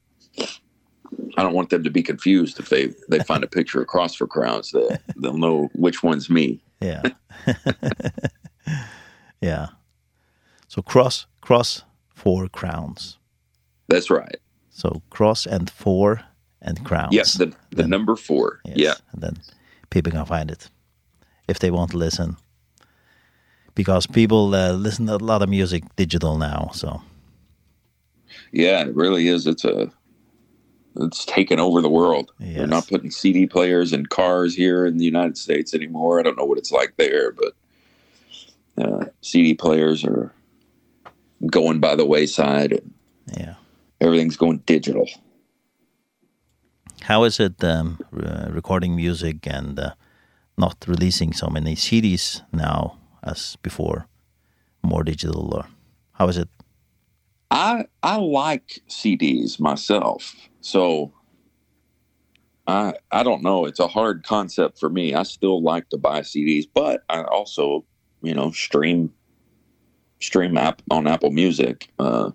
I 1.37 1.43
don't 1.43 1.55
want 1.55 1.71
them 1.71 1.85
to 1.85 1.91
be 1.91 2.03
confused 2.03 2.59
if 2.59 2.69
they 2.69 2.93
they 3.09 3.21
find 3.21 3.45
a 3.45 3.49
picture 3.49 3.81
of 3.81 4.15
for 4.15 4.27
crowds 4.27 4.71
that 4.73 5.01
they'll 5.17 5.39
know 5.39 5.69
which 5.75 6.03
one's 6.03 6.31
me. 6.31 6.63
Yeah. 6.81 7.03
yeah. 9.41 9.69
So 10.69 10.83
cross 10.83 11.27
cross 11.41 11.83
four 12.17 12.49
crowns. 12.49 13.19
That's 13.89 14.11
right. 14.11 14.39
So 14.71 15.03
cross 15.11 15.47
and 15.47 15.71
four 15.71 16.23
and 16.61 16.85
crowns. 16.85 17.15
Yes, 17.15 17.35
the, 17.35 17.47
the 17.47 17.55
then, 17.83 17.91
number 17.91 18.17
four. 18.17 18.61
Yes, 18.65 18.77
yeah. 18.79 18.95
And 19.13 19.23
then 19.23 19.37
people 19.91 20.11
can 20.11 20.25
find 20.25 20.51
it 20.51 20.69
if 21.47 21.59
they 21.61 21.71
want 21.71 21.93
to 21.93 21.99
listen. 21.99 22.37
Because 23.75 24.07
people 24.07 24.55
uh, 24.55 24.73
listen 24.73 25.07
to 25.07 25.17
a 25.17 25.19
lot 25.19 25.43
of 25.43 25.51
music 25.51 25.85
digital 25.97 26.39
now, 26.39 26.71
so. 26.73 27.03
Yeah, 28.51 28.81
it 28.81 28.95
really 28.95 29.29
is. 29.29 29.47
It's 29.47 29.65
a 29.65 29.93
it's 30.99 31.27
taken 31.27 31.61
over 31.61 31.83
the 31.83 31.91
world. 31.91 32.33
Yes. 32.39 32.57
They're 32.57 32.67
not 32.67 32.89
putting 32.89 33.11
CD 33.11 33.47
players 33.47 33.93
in 33.93 34.07
cars 34.07 34.55
here 34.55 34.87
in 34.87 34.97
the 34.97 35.05
United 35.05 35.37
States 35.37 35.75
anymore. 35.75 36.19
I 36.19 36.23
don't 36.23 36.39
know 36.39 36.47
what 36.47 36.57
it's 36.57 36.73
like 36.73 36.97
there, 36.97 37.33
but 37.33 37.53
uh 38.83 39.05
CD 39.21 39.53
players 39.53 40.05
are 40.05 40.33
going 41.45 41.81
by 41.81 41.95
the 41.95 42.07
wayside. 42.07 42.81
Yeah. 43.37 43.55
Everything's 44.01 44.37
going 44.37 44.59
digital. 44.59 45.09
How 47.03 47.25
is 47.25 47.39
it 47.41 47.63
um, 47.63 48.01
re 48.11 48.47
recording 48.51 48.97
music 48.97 49.47
and 49.47 49.79
uh, 49.79 49.95
not 50.59 50.85
releasing 50.87 51.33
so 51.33 51.49
many 51.49 51.77
CDs 51.77 52.43
now 52.53 52.99
as 53.23 53.57
before? 53.63 54.09
More 54.83 55.05
digital 55.05 55.55
or 55.55 55.67
how 56.13 56.29
is 56.29 56.37
it? 56.37 56.49
I 57.51 57.87
I 58.03 58.17
like 58.17 58.81
CDs 58.89 59.61
myself. 59.61 60.35
So 60.61 61.13
I 62.67 62.95
I 63.13 63.23
don't 63.23 63.43
know, 63.43 63.67
it's 63.67 63.81
a 63.81 63.89
hard 63.89 64.25
concept 64.25 64.79
for 64.79 64.89
me. 64.89 65.15
I 65.15 65.23
still 65.23 65.63
like 65.63 65.89
to 65.91 65.99
buy 65.99 66.21
CDs, 66.21 66.67
but 66.73 67.05
I 67.09 67.23
also, 67.23 67.85
you 68.23 68.35
know, 68.35 68.51
stream 68.51 69.13
stream 70.21 70.57
app 70.57 70.83
on 70.91 71.07
Apple 71.07 71.31
Music. 71.31 71.89
Uh, 71.99 72.31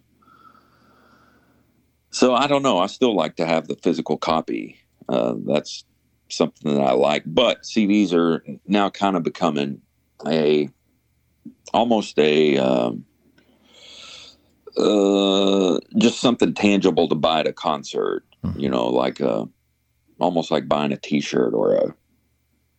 so 2.12 2.36
I 2.36 2.48
don't 2.48 2.64
know. 2.64 2.80
I 2.80 2.88
still 2.88 3.16
like 3.16 3.38
to 3.38 3.46
have 3.46 3.68
the 3.68 3.76
physical 3.76 4.18
copy. 4.18 4.78
Uh, 5.08 5.36
that's 5.46 5.86
something 6.30 6.76
that 6.76 6.82
I 6.82 6.92
like. 6.92 7.24
But 7.26 7.62
CDs 7.64 8.14
are 8.14 8.44
now 8.68 8.90
kind 8.90 9.16
of 9.16 9.24
becoming 9.24 9.82
a 10.28 10.70
almost 11.74 12.20
a 12.20 12.58
um, 12.58 13.06
uh, 14.78 15.80
just 15.98 16.20
something 16.20 16.54
tangible 16.54 17.08
to 17.08 17.16
buy 17.16 17.42
at 17.42 17.48
a 17.48 17.54
concert. 17.54 18.24
You 18.56 18.70
know, 18.70 18.88
like 18.88 19.20
a, 19.20 19.48
almost 20.20 20.50
like 20.50 20.68
buying 20.68 20.92
a 20.92 20.98
T-shirt 20.98 21.54
or 21.54 21.76
a 21.76 21.96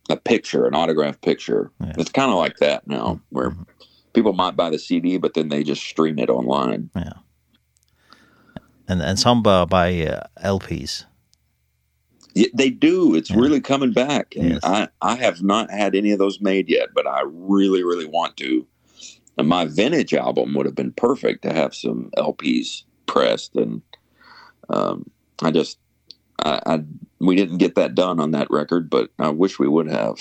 a 0.09 0.17
picture, 0.17 0.65
an 0.65 0.75
autographed 0.75 1.21
picture. 1.21 1.71
Yeah. 1.79 1.93
It's 1.97 2.11
kind 2.11 2.29
of 2.29 2.37
like 2.37 2.57
that 2.57 2.85
now, 2.87 3.05
mm 3.05 3.15
-hmm. 3.15 3.21
where 3.29 3.55
people 4.13 4.33
might 4.33 4.55
buy 4.55 4.69
the 4.69 4.79
CD, 4.79 5.17
but 5.17 5.33
then 5.33 5.49
they 5.49 5.63
just 5.63 5.83
stream 5.83 6.19
it 6.19 6.29
online. 6.29 6.89
Yeah. 6.95 7.13
And 8.87 9.01
and 9.01 9.19
some 9.19 9.43
buy, 9.43 9.65
buy 9.65 10.05
uh, 10.05 10.27
LPs. 10.43 11.05
Yeah, 12.35 12.47
they 12.53 12.69
do. 12.69 13.15
It's 13.15 13.29
yeah. 13.29 13.37
really 13.37 13.61
coming 13.61 13.93
back. 13.93 14.35
And 14.35 14.51
yes. 14.51 14.59
I 14.63 14.87
I 15.01 15.15
have 15.15 15.41
not 15.41 15.69
had 15.71 15.95
any 15.95 16.11
of 16.11 16.19
those 16.19 16.41
made 16.41 16.69
yet, 16.69 16.89
but 16.93 17.07
I 17.07 17.23
really 17.25 17.83
really 17.83 18.05
want 18.05 18.37
to. 18.37 18.65
And 19.37 19.47
my 19.47 19.65
vintage 19.65 20.13
album 20.13 20.53
would 20.53 20.65
have 20.65 20.75
been 20.75 20.91
perfect 20.93 21.41
to 21.43 21.53
have 21.53 21.73
some 21.73 22.11
LPs 22.17 22.83
pressed 23.05 23.55
and 23.55 23.81
um 24.69 25.09
I 25.41 25.51
just 25.51 25.77
I 26.39 26.59
I 26.65 26.83
we 27.19 27.35
didn't 27.35 27.57
get 27.57 27.75
that 27.75 27.95
done 27.95 28.19
on 28.19 28.31
that 28.31 28.51
record, 28.51 28.89
but 28.89 29.09
I 29.17 29.29
wish 29.29 29.59
we 29.59 29.67
would 29.67 29.87
have. 29.87 30.17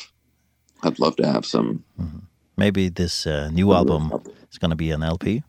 I'd 0.84 0.98
love 0.98 1.16
to 1.16 1.26
have 1.26 1.44
some 1.44 1.84
mm 1.98 2.06
-hmm. 2.06 2.20
Maybe 2.56 2.88
this 2.88 3.26
uh, 3.26 3.50
new 3.50 3.72
album 3.72 4.12
is 4.50 4.58
going 4.58 4.70
to 4.70 4.76
be 4.76 4.90
an 4.90 5.02
LP? 5.02 5.42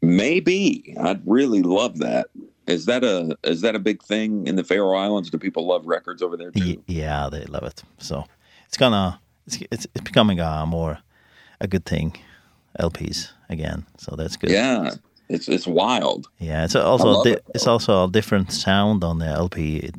Maybe. 0.00 0.94
I'd 1.00 1.22
really 1.26 1.62
love 1.62 1.98
that. 1.98 2.28
Is 2.66 2.84
that 2.84 3.02
a 3.02 3.36
is 3.44 3.62
that 3.62 3.74
a 3.74 3.78
big 3.78 4.02
thing 4.02 4.46
in 4.46 4.56
the 4.56 4.64
Faroe 4.64 4.96
Islands? 4.96 5.30
Do 5.30 5.38
people 5.38 5.66
love 5.66 5.86
records 5.86 6.22
over 6.22 6.36
there 6.36 6.50
too? 6.50 6.60
Y 6.60 6.76
yeah, 6.86 7.28
they 7.30 7.44
love 7.46 7.62
it. 7.62 7.82
So 7.96 8.24
it's 8.66 8.76
gonna 8.76 9.20
it's 9.46 9.58
it's, 9.70 9.86
it's 9.94 10.04
becoming 10.04 10.38
a 10.38 10.66
more 10.66 10.98
a 11.60 11.66
good 11.66 11.86
thing 11.86 12.14
LPs 12.78 13.32
again. 13.48 13.86
So 13.96 14.16
that's 14.16 14.36
good. 14.36 14.50
Yeah. 14.50 14.90
It's 15.30 15.48
it's 15.48 15.66
wild. 15.66 16.28
Yeah, 16.38 16.64
it's 16.64 16.76
also 16.76 17.22
it, 17.22 17.42
it's 17.54 17.66
also 17.66 18.04
a 18.04 18.10
different 18.10 18.52
sound 18.52 19.04
on 19.04 19.18
the 19.18 19.26
LP. 19.26 19.78
It, 19.78 19.94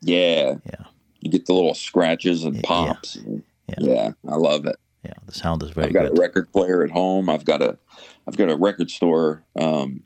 yeah. 0.00 0.56
Yeah. 0.64 0.84
You 1.20 1.30
get 1.30 1.46
the 1.46 1.54
little 1.54 1.74
scratches 1.74 2.44
and 2.44 2.62
pops. 2.62 3.16
Yeah. 3.16 3.38
Yeah. 3.68 3.76
yeah. 3.78 4.10
I 4.28 4.36
love 4.36 4.66
it. 4.66 4.76
Yeah, 5.04 5.12
the 5.26 5.32
sound 5.32 5.62
is 5.62 5.70
very 5.70 5.88
good. 5.88 5.96
I've 5.96 6.02
got 6.02 6.10
good. 6.10 6.18
a 6.18 6.20
record 6.20 6.52
player 6.52 6.82
at 6.82 6.90
home. 6.90 7.28
I've 7.28 7.44
got 7.44 7.60
a 7.60 7.78
I've 8.26 8.36
got 8.36 8.50
a 8.50 8.56
record 8.56 8.90
store 8.90 9.44
um 9.58 10.02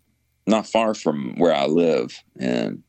not 0.46 0.66
far 0.66 0.94
from 0.94 1.34
where 1.36 1.54
I 1.54 1.66
live 1.66 2.22
and 2.38 2.82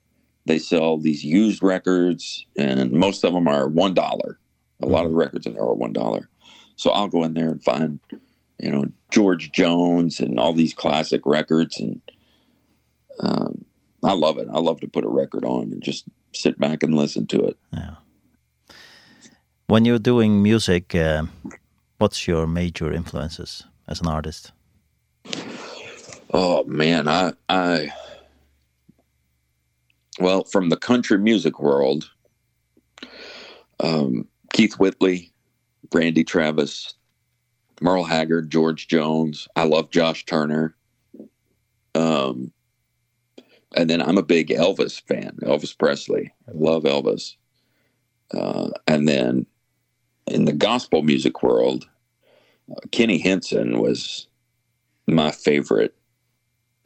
they 0.46 0.58
sell 0.60 0.98
these 0.98 1.24
used 1.24 1.62
records 1.62 2.46
and 2.58 2.92
most 2.92 3.24
of 3.24 3.34
them 3.34 3.48
are 3.48 3.68
$1. 3.68 4.36
A 4.82 4.86
lot 4.86 5.06
of 5.06 5.12
the 5.12 5.18
records 5.18 5.46
in 5.46 5.54
there 5.54 5.64
are 5.64 5.76
$1. 5.76 6.28
So 6.78 6.90
I'll 6.92 7.10
go 7.10 7.24
in 7.24 7.34
there 7.34 7.50
and 7.50 7.64
find 7.64 8.00
you 8.60 8.72
know 8.72 8.86
George 9.12 9.52
Jones 9.52 10.20
and 10.20 10.40
all 10.40 10.54
these 10.54 10.74
classic 10.74 11.22
records 11.26 11.80
and 11.80 12.02
um 13.20 13.66
I 14.04 14.14
love 14.14 14.38
it. 14.38 14.48
I 14.52 14.60
love 14.60 14.80
to 14.80 14.88
put 14.88 15.04
a 15.04 15.10
record 15.10 15.44
on 15.44 15.74
and 15.74 15.84
just 15.84 16.06
sit 16.34 16.58
back 16.58 16.84
and 16.84 16.96
listen 16.96 17.28
to 17.28 17.44
it. 17.44 17.58
Yeah. 17.74 17.96
When 19.68 19.86
you're 19.86 20.00
doing 20.00 20.42
music 20.42 20.96
uh, 20.96 21.24
what's 22.00 22.28
your 22.28 22.48
major 22.48 22.92
influences 22.92 23.64
as 23.88 24.02
an 24.02 24.08
artist? 24.08 24.52
Oh 26.34 26.64
man, 26.64 27.08
I 27.08 27.34
I 27.48 27.92
well, 30.20 30.44
from 30.46 30.70
the 30.70 30.78
country 30.78 31.18
music 31.18 31.60
world, 31.60 32.10
um 33.80 34.28
Keith 34.54 34.80
Whitley, 34.80 35.32
Randy 35.94 36.24
Travis, 36.24 36.94
Merle 37.82 38.04
Haggard, 38.06 38.50
George 38.50 38.88
Jones. 38.88 39.48
I 39.56 39.66
love 39.66 39.92
Josh 39.92 40.26
Turner. 40.26 40.76
Um 41.96 42.52
and 43.76 43.90
then 43.90 44.02
I'm 44.02 44.18
a 44.18 44.24
big 44.24 44.50
Elvis 44.50 45.02
fan, 45.08 45.38
Elvis 45.44 45.78
Presley. 45.78 46.34
I 46.48 46.52
love 46.54 46.84
Elvis. 46.84 47.36
Uh 48.34 48.70
and 48.88 49.08
then 49.08 49.46
in 50.30 50.46
the 50.46 50.54
gospel 50.54 51.04
music 51.04 51.44
world, 51.44 51.88
uh, 52.72 52.76
Kenny 52.92 53.18
Henson 53.18 53.80
was 53.80 54.28
my 55.08 55.32
favorite. 55.32 55.96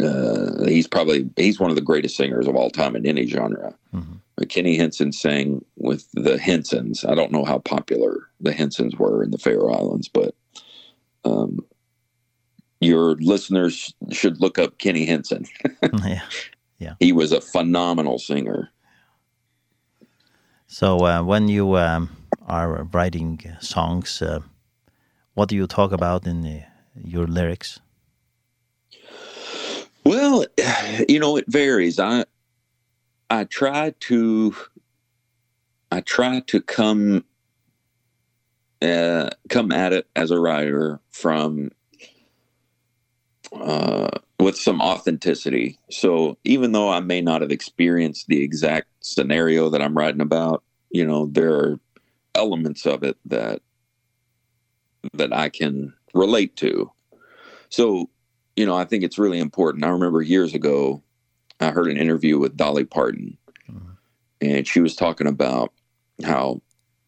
Uh, 0.01 0.65
he's 0.65 0.87
probably 0.87 1.29
he's 1.35 1.59
one 1.59 1.69
of 1.69 1.75
the 1.75 1.81
greatest 1.81 2.15
singers 2.15 2.47
of 2.47 2.55
all 2.55 2.69
time 2.69 2.95
in 2.95 3.05
any 3.05 3.25
genre. 3.25 3.75
Mm 3.93 4.01
-hmm. 4.01 4.17
Kenny 4.49 4.77
Henson 4.77 5.11
sang 5.11 5.63
with 5.75 6.07
the 6.13 6.37
Hensons. 6.37 7.05
I 7.05 7.15
don't 7.15 7.31
know 7.31 7.45
how 7.45 7.59
popular 7.59 8.29
the 8.39 8.51
Hensons 8.51 8.95
were 8.95 9.23
in 9.23 9.31
the 9.31 9.37
Faroe 9.37 9.73
Islands, 9.73 10.09
but 10.09 10.35
um 11.23 11.59
your 12.79 13.15
listeners 13.15 13.93
should 14.11 14.41
look 14.41 14.59
up 14.59 14.77
Kenny 14.77 15.05
Henson. 15.05 15.45
yeah. 16.05 16.21
Yeah. 16.79 16.95
He 16.99 17.13
was 17.13 17.31
a 17.31 17.41
phenomenal 17.41 18.19
singer. 18.19 18.71
So 20.67 21.05
uh 21.05 21.23
when 21.23 21.47
you 21.47 21.77
um 21.77 22.09
are 22.47 22.83
writing 22.91 23.39
songs, 23.59 24.21
uh, 24.21 24.39
what 25.33 25.49
do 25.49 25.55
you 25.55 25.67
talk 25.67 25.91
about 25.91 26.27
in 26.27 26.41
the, 26.41 26.63
your 26.95 27.27
lyrics? 27.27 27.79
Well, 30.05 30.45
you 31.07 31.19
know, 31.19 31.37
it 31.37 31.45
varies. 31.47 31.99
I 31.99 32.25
I 33.29 33.45
try 33.45 33.93
to 34.01 34.55
I 35.91 36.01
try 36.01 36.41
to 36.41 36.61
come 36.61 37.23
uh 38.81 39.29
come 39.49 39.71
at 39.71 39.93
it 39.93 40.07
as 40.15 40.29
a 40.29 40.39
writer 40.39 40.99
from 41.11 41.71
uh 43.53 44.09
with 44.39 44.57
some 44.57 44.81
authenticity. 44.81 45.79
So 45.89 46.37
even 46.43 46.73
though 46.73 46.89
I 46.89 46.99
may 46.99 47.21
not 47.21 47.41
have 47.41 47.51
experienced 47.51 48.27
the 48.27 48.43
exact 48.43 48.87
scenario 48.99 49.69
that 49.69 49.81
I'm 49.81 49.97
writing 49.97 50.21
about, 50.21 50.63
you 50.91 51.05
know, 51.05 51.27
there 51.27 51.53
are 51.53 51.79
elements 52.35 52.85
of 52.85 53.03
it 53.03 53.17
that 53.25 53.61
that 55.13 55.33
I 55.33 55.49
can 55.49 55.93
relate 56.13 56.55
to. 56.57 56.91
So, 57.69 58.09
you 58.55 58.65
know, 58.65 58.75
I 58.75 58.85
think 58.85 59.03
it's 59.03 59.17
really 59.17 59.39
important. 59.39 59.83
I 59.83 59.89
remember 59.89 60.21
years 60.21 60.53
ago 60.53 61.03
I 61.59 61.71
heard 61.71 61.87
an 61.87 61.97
interview 61.97 62.39
with 62.39 62.57
Dolly 62.57 62.85
Parton 62.85 63.37
mm 63.69 63.75
-hmm. 63.75 63.95
and 64.41 64.67
she 64.67 64.81
was 64.81 64.95
talking 64.95 65.27
about 65.27 65.73
how 66.23 66.61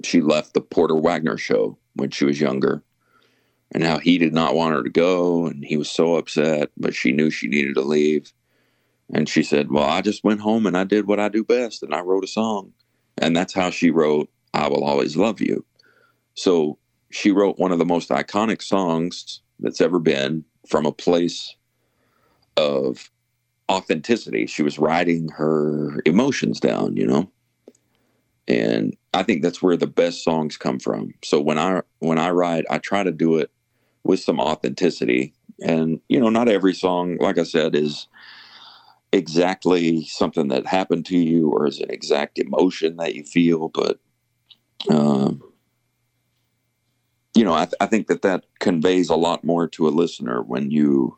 she 0.03 0.21
left 0.21 0.53
the 0.53 0.61
Porter 0.61 0.99
Wagner 0.99 1.37
show 1.37 1.77
when 1.93 2.11
she 2.11 2.25
was 2.25 2.39
younger 2.39 2.83
and 3.71 3.83
how 3.83 3.99
he 3.99 4.17
did 4.17 4.33
not 4.33 4.55
want 4.55 4.75
her 4.75 4.83
to 4.83 5.01
go 5.01 5.47
and 5.47 5.65
he 5.65 5.77
was 5.77 5.89
so 5.89 6.15
upset 6.15 6.71
but 6.77 6.95
she 6.95 7.11
knew 7.11 7.29
she 7.29 7.47
needed 7.47 7.75
to 7.75 7.81
leave. 7.81 8.33
And 9.13 9.29
she 9.29 9.43
said, 9.43 9.69
"Well, 9.69 9.89
I 9.97 10.01
just 10.01 10.23
went 10.23 10.41
home 10.41 10.67
and 10.67 10.77
I 10.77 10.83
did 10.95 11.05
what 11.05 11.19
I 11.19 11.29
do 11.29 11.43
best 11.43 11.83
and 11.83 11.93
I 11.93 12.01
wrote 12.01 12.23
a 12.23 12.27
song." 12.41 12.73
And 13.17 13.35
that's 13.35 13.53
how 13.53 13.69
she 13.71 13.91
wrote 13.91 14.29
I 14.55 14.67
Will 14.67 14.83
Always 14.83 15.17
Love 15.17 15.41
You. 15.41 15.65
So 16.35 16.77
she 17.11 17.31
wrote 17.31 17.59
one 17.59 17.71
of 17.71 17.79
the 17.79 17.85
most 17.85 18.09
iconic 18.09 18.61
songs 18.61 19.41
that's 19.59 19.81
ever 19.81 19.99
been 19.99 20.43
from 20.67 20.85
a 20.85 20.91
place 20.91 21.55
of 22.57 23.09
authenticity. 23.69 24.45
She 24.45 24.63
was 24.63 24.79
writing 24.79 25.29
her 25.29 26.01
emotions 26.05 26.59
down, 26.59 26.95
you 26.95 27.05
know. 27.05 27.31
And 28.47 28.95
I 29.13 29.23
think 29.23 29.41
that's 29.41 29.61
where 29.61 29.77
the 29.77 29.87
best 29.87 30.23
songs 30.23 30.55
come 30.55 30.79
from. 30.79 31.13
So 31.23 31.41
when 31.41 31.57
I 31.57 31.81
when 31.99 32.19
I 32.19 32.29
write, 32.29 32.65
I 32.69 32.77
try 32.77 33.03
to 33.03 33.11
do 33.11 33.37
it 33.37 33.51
with 34.03 34.19
some 34.19 34.39
authenticity. 34.39 35.33
And 35.61 35.99
you 36.09 36.19
know, 36.19 36.29
not 36.29 36.47
every 36.47 36.73
song 36.73 37.17
like 37.19 37.37
I 37.37 37.43
said 37.43 37.75
is 37.75 38.07
exactly 39.11 40.05
something 40.05 40.49
that 40.49 40.67
happened 40.67 41.05
to 41.07 41.17
you 41.17 41.49
or 41.49 41.65
is 41.65 41.79
an 41.79 41.89
exact 41.89 42.37
emotion 42.37 42.97
that 42.97 43.15
you 43.15 43.23
feel, 43.23 43.69
but 43.69 43.99
Um, 44.89 45.41
you 47.35 47.43
know, 47.43 47.53
I, 47.53 47.65
th 47.65 47.73
I 47.81 47.85
think 47.85 48.07
that 48.07 48.21
that 48.21 48.45
conveys 48.59 49.09
a 49.09 49.15
lot 49.15 49.43
more 49.43 49.67
to 49.67 49.87
a 49.87 49.97
listener 50.01 50.41
when 50.41 50.71
you 50.71 51.17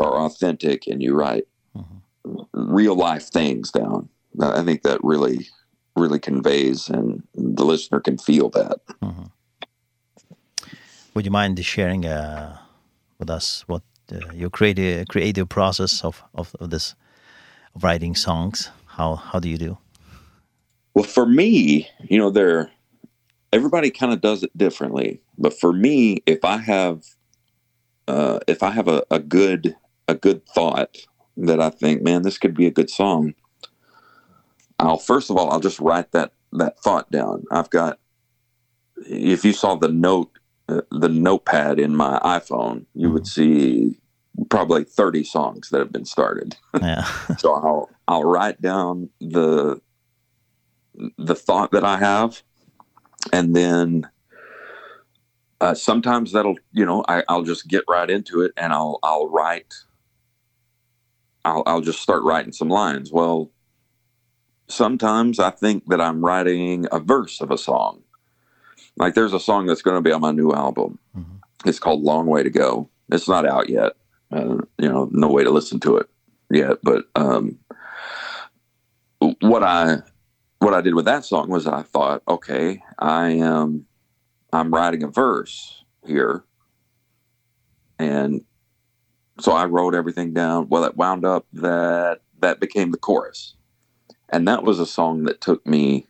are 0.00 0.16
authentic 0.26 0.86
and 0.86 1.02
you 1.02 1.14
write 1.14 1.46
mm 1.76 1.84
-hmm. 1.84 2.76
real 2.78 2.96
life 2.96 3.26
things 3.30 3.70
down. 3.70 4.08
I 4.40 4.64
think 4.64 4.82
that 4.82 4.98
really, 5.02 5.48
really 5.96 6.18
conveys 6.18 6.90
and 6.90 7.22
the 7.34 7.64
listener 7.64 8.00
can 8.00 8.18
feel 8.18 8.50
that. 8.50 8.78
Mm 9.00 9.14
-hmm. 9.14 9.28
Would 11.14 11.26
you 11.26 11.32
mind 11.32 11.64
sharing 11.64 12.04
uh, 12.04 12.56
with 13.18 13.30
us 13.30 13.64
what 13.66 13.82
uh, 14.12 14.32
your 14.34 14.50
creative, 14.50 15.04
creative 15.06 15.46
process 15.46 16.04
of, 16.04 16.24
of, 16.32 16.54
of 16.60 16.70
this 16.70 16.96
of 17.74 17.84
writing 17.84 18.16
songs? 18.16 18.70
How, 18.86 19.16
how 19.16 19.40
do 19.40 19.48
you 19.48 19.58
do? 19.58 19.78
Well, 20.94 21.04
for 21.04 21.26
me, 21.26 21.88
you 22.08 22.18
know, 22.18 22.30
there 22.30 22.58
are 22.58 22.70
everybody 23.54 23.90
kind 23.90 24.12
of 24.12 24.20
does 24.20 24.42
it 24.42 24.56
differently 24.56 25.20
but 25.38 25.58
for 25.58 25.72
me 25.72 26.18
if 26.26 26.44
i 26.44 26.58
have 26.58 27.02
uh 28.08 28.38
if 28.46 28.62
i 28.62 28.70
have 28.70 28.88
a 28.88 29.02
a 29.10 29.18
good 29.18 29.76
a 30.08 30.14
good 30.14 30.46
thought 30.48 30.96
that 31.36 31.60
i 31.60 31.70
think 31.70 32.02
man 32.02 32.22
this 32.22 32.38
could 32.38 32.54
be 32.54 32.66
a 32.66 32.70
good 32.70 32.90
song 32.90 33.34
i'll 34.78 34.98
first 34.98 35.30
of 35.30 35.36
all 35.36 35.50
i'll 35.50 35.60
just 35.60 35.80
write 35.80 36.10
that 36.12 36.32
that 36.54 36.78
thought 36.80 37.10
down. 37.10 37.44
I've 37.50 37.70
got 37.70 37.98
if 38.96 39.44
you 39.44 39.52
saw 39.52 39.74
the 39.74 39.88
note 39.88 40.30
uh, 40.68 40.82
the 40.90 41.08
notepad 41.08 41.78
in 41.78 41.94
my 41.94 42.18
iphone 42.24 42.86
you 42.94 43.10
would 43.10 43.26
see 43.26 43.98
probably 44.48 44.84
30 44.84 45.24
songs 45.24 45.68
that 45.70 45.78
have 45.78 45.92
been 45.92 46.06
started. 46.06 46.56
Yeah. 46.80 47.04
So 47.38 47.54
i'll 47.54 47.90
i'll 48.08 48.24
write 48.24 48.60
down 48.60 49.10
the 49.20 49.80
the 51.18 51.34
thought 51.34 51.72
that 51.72 51.84
i 51.84 51.96
have 51.98 52.42
and 53.32 53.54
then 53.54 54.08
uh 55.60 55.74
sometimes 55.74 56.32
that'll 56.32 56.56
you 56.72 56.84
know 56.84 57.04
I 57.08 57.24
I'll 57.28 57.42
just 57.42 57.68
get 57.68 57.84
right 57.88 58.10
into 58.10 58.42
it 58.42 58.52
and 58.56 58.72
I'll 58.72 58.98
I'll 59.02 59.28
write 59.28 59.74
I'll 61.44 61.62
I'll 61.66 61.80
just 61.80 62.00
start 62.00 62.22
writing 62.22 62.52
some 62.52 62.68
lines. 62.68 63.12
Well, 63.12 63.50
sometimes 64.68 65.38
I 65.38 65.50
think 65.50 65.86
that 65.86 66.00
I'm 66.00 66.24
writing 66.24 66.86
a 66.90 66.98
verse 66.98 67.40
of 67.40 67.50
a 67.50 67.58
song. 67.58 68.02
Like 68.96 69.14
there's 69.14 69.34
a 69.34 69.40
song 69.40 69.66
that's 69.66 69.82
going 69.82 69.96
to 69.96 70.00
be 70.00 70.12
on 70.12 70.20
my 70.20 70.32
new 70.32 70.52
album. 70.52 70.98
Mm 71.16 71.24
-hmm. 71.24 71.68
It's 71.68 71.78
called 71.78 72.02
Long 72.02 72.26
Way 72.26 72.42
to 72.42 72.50
Go. 72.50 72.88
It's 73.08 73.28
not 73.28 73.44
out 73.44 73.68
yet. 73.68 73.92
Uh, 74.30 74.58
you 74.78 74.88
know, 74.88 75.08
no 75.12 75.28
way 75.28 75.44
to 75.44 75.54
listen 75.54 75.80
to 75.80 75.98
it 75.98 76.06
yet, 76.50 76.78
but 76.82 77.04
um 77.14 77.58
what 79.40 79.62
I 79.62 80.02
what 80.64 80.74
I 80.74 80.80
did 80.80 80.94
with 80.94 81.04
that 81.04 81.24
song 81.26 81.50
was 81.50 81.66
I 81.66 81.82
thought, 81.82 82.22
okay, 82.26 82.82
I 82.98 83.30
am 83.30 83.86
I'm 84.52 84.72
writing 84.72 85.02
a 85.02 85.08
verse 85.08 85.84
here. 86.06 86.44
And 87.98 88.42
so 89.40 89.52
I 89.52 89.66
wrote 89.66 89.94
everything 89.94 90.32
down. 90.32 90.68
Well, 90.68 90.84
it 90.84 90.96
wound 90.96 91.24
up 91.26 91.46
that 91.52 92.20
that 92.40 92.60
became 92.60 92.92
the 92.92 92.98
chorus. 92.98 93.56
And 94.30 94.48
that 94.48 94.64
was 94.64 94.78
a 94.80 94.86
song 94.86 95.24
that 95.24 95.40
took 95.40 95.66
me 95.66 96.06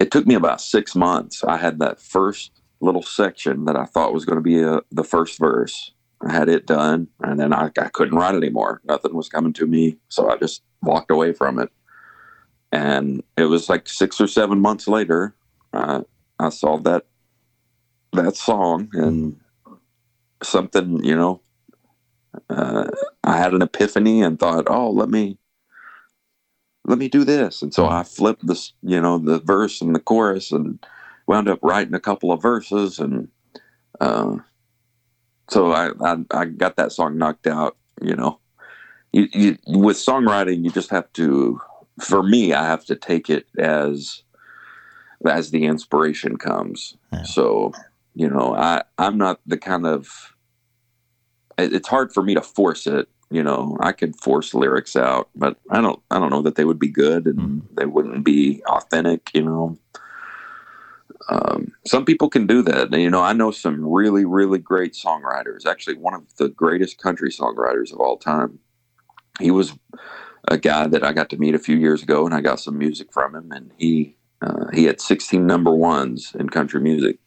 it 0.00 0.10
took 0.10 0.26
me 0.26 0.34
about 0.34 0.60
6 0.60 0.94
months. 0.94 1.42
I 1.42 1.56
had 1.56 1.78
that 1.80 2.00
first 2.00 2.52
little 2.80 3.02
section 3.02 3.64
that 3.64 3.76
I 3.76 3.86
thought 3.86 4.12
was 4.12 4.26
going 4.26 4.36
to 4.36 4.42
be 4.42 4.62
a, 4.62 4.82
the 4.92 5.04
first 5.04 5.38
verse. 5.38 5.92
I 6.20 6.32
had 6.32 6.48
it 6.48 6.66
done 6.66 7.08
and 7.20 7.40
then 7.40 7.52
I 7.52 7.70
I 7.76 7.88
couldn't 7.88 8.18
write 8.18 8.36
anymore. 8.36 8.82
Nothing 8.84 9.14
was 9.14 9.28
coming 9.28 9.52
to 9.54 9.66
me, 9.66 9.98
so 10.08 10.30
I 10.30 10.36
just 10.36 10.62
walked 10.80 11.10
away 11.10 11.32
from 11.32 11.58
it 11.58 11.70
and 12.72 13.22
it 13.36 13.44
was 13.44 13.68
like 13.68 13.88
6 13.88 14.20
or 14.20 14.26
7 14.28 14.60
months 14.60 14.88
later 14.88 15.34
uh 15.72 16.02
I 16.38 16.50
saw 16.50 16.78
that 16.78 17.06
that 18.12 18.36
song 18.36 18.88
and 18.92 19.38
something, 20.42 21.02
you 21.04 21.16
know, 21.16 21.40
uh 22.50 22.90
I 23.24 23.36
had 23.38 23.54
an 23.54 23.62
epiphany 23.62 24.22
and 24.22 24.38
thought, 24.38 24.66
"Oh, 24.68 24.90
let 24.90 25.08
me 25.08 25.38
let 26.84 26.98
me 26.98 27.08
do 27.08 27.24
this." 27.24 27.62
And 27.62 27.74
so 27.74 27.86
I 27.86 28.02
flipped 28.04 28.46
this, 28.46 28.72
you 28.82 29.00
know, 29.00 29.18
the 29.18 29.40
verse 29.40 29.80
and 29.80 29.94
the 29.94 30.00
chorus 30.00 30.52
and 30.52 30.78
wound 31.26 31.48
up 31.48 31.58
writing 31.62 31.94
a 31.94 32.00
couple 32.00 32.32
of 32.32 32.42
verses 32.42 32.98
and 32.98 33.28
uh 34.00 34.36
so 35.48 35.72
I 35.72 35.90
I 36.00 36.16
I 36.32 36.44
got 36.46 36.76
that 36.76 36.92
song 36.92 37.18
knocked 37.18 37.46
out, 37.46 37.76
you 38.02 38.16
know. 38.16 38.40
You, 39.12 39.28
you 39.32 39.58
with 39.66 39.96
songwriting, 39.96 40.64
you 40.64 40.70
just 40.70 40.90
have 40.90 41.10
to 41.14 41.60
for 42.00 42.22
me 42.22 42.52
I 42.52 42.66
have 42.66 42.84
to 42.86 42.96
take 42.96 43.30
it 43.30 43.46
as 43.58 44.22
as 45.24 45.50
the 45.50 45.64
inspiration 45.64 46.36
comes. 46.36 46.96
Yeah. 47.12 47.22
So, 47.22 47.72
you 48.14 48.28
know, 48.28 48.54
I 48.54 48.82
I'm 48.98 49.18
not 49.18 49.40
the 49.46 49.58
kind 49.58 49.86
of 49.86 50.34
it, 51.58 51.72
it's 51.72 51.88
hard 51.88 52.12
for 52.12 52.22
me 52.22 52.34
to 52.34 52.42
force 52.42 52.86
it, 52.86 53.08
you 53.30 53.42
know. 53.42 53.76
I 53.80 53.92
could 53.92 54.16
force 54.16 54.54
lyrics 54.54 54.96
out, 54.96 55.30
but 55.34 55.56
I 55.70 55.80
don't 55.80 56.00
I 56.10 56.18
don't 56.18 56.30
know 56.30 56.42
that 56.42 56.56
they 56.56 56.64
would 56.64 56.78
be 56.78 56.88
good 56.88 57.26
and 57.26 57.38
mm. 57.38 57.62
they 57.74 57.86
wouldn't 57.86 58.24
be 58.24 58.62
authentic, 58.66 59.30
you 59.34 59.42
know. 59.42 59.78
Um 61.28 61.72
some 61.86 62.04
people 62.04 62.28
can 62.28 62.46
do 62.46 62.62
that. 62.62 62.92
You 62.92 63.10
know, 63.10 63.22
I 63.22 63.32
know 63.32 63.50
some 63.50 63.84
really 63.84 64.24
really 64.24 64.58
great 64.58 64.92
songwriters. 64.92 65.66
Actually, 65.66 65.96
one 65.96 66.14
of 66.14 66.36
the 66.36 66.48
greatest 66.48 66.98
country 66.98 67.30
songwriters 67.30 67.92
of 67.92 68.00
all 68.00 68.16
time. 68.16 68.58
He 69.38 69.50
was 69.50 69.74
a 70.48 70.58
guy 70.58 70.86
that 70.86 71.04
I 71.04 71.12
got 71.12 71.30
to 71.30 71.36
meet 71.36 71.54
a 71.54 71.60
few 71.60 71.76
years 71.76 72.02
ago 72.02 72.24
and 72.24 72.34
I 72.34 72.40
got 72.40 72.60
some 72.60 72.78
music 72.78 73.12
from 73.12 73.34
him 73.34 73.52
and 73.52 73.72
he 73.76 74.16
uh 74.42 74.66
he 74.72 74.84
had 74.84 75.00
16 75.00 75.46
number 75.46 75.70
ones 75.70 76.34
in 76.38 76.48
country 76.48 76.80
music. 76.80 77.18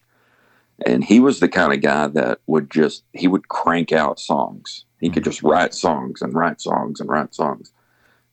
And 0.86 1.04
he 1.04 1.20
was 1.20 1.42
the 1.42 1.50
kind 1.50 1.74
of 1.74 1.82
guy 1.82 2.08
that 2.08 2.40
would 2.48 2.70
just 2.72 3.04
he 3.14 3.28
would 3.28 3.50
crank 3.50 3.92
out 3.92 4.20
songs. 4.20 4.86
He 5.02 5.10
could 5.10 5.24
just 5.24 5.44
write 5.44 5.74
songs 5.74 6.22
and 6.22 6.34
write 6.34 6.62
songs 6.62 7.00
and 7.00 7.10
write 7.10 7.34
songs. 7.34 7.72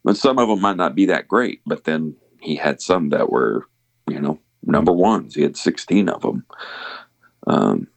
But 0.05 0.17
some 0.17 0.39
of 0.39 0.49
them 0.49 0.61
might 0.61 0.77
not 0.77 0.95
be 0.95 1.07
that 1.07 1.29
great 1.29 1.61
but 1.67 1.85
then 1.85 2.15
he 2.41 2.55
had 2.57 2.81
some 2.81 3.09
that 3.11 3.31
were 3.31 3.67
you 4.09 4.21
know 4.21 4.39
number 4.63 4.93
ones. 4.93 5.35
He 5.35 5.43
had 5.43 5.57
16 5.57 6.09
of 6.09 6.23
them 6.23 6.45
um 7.47 7.89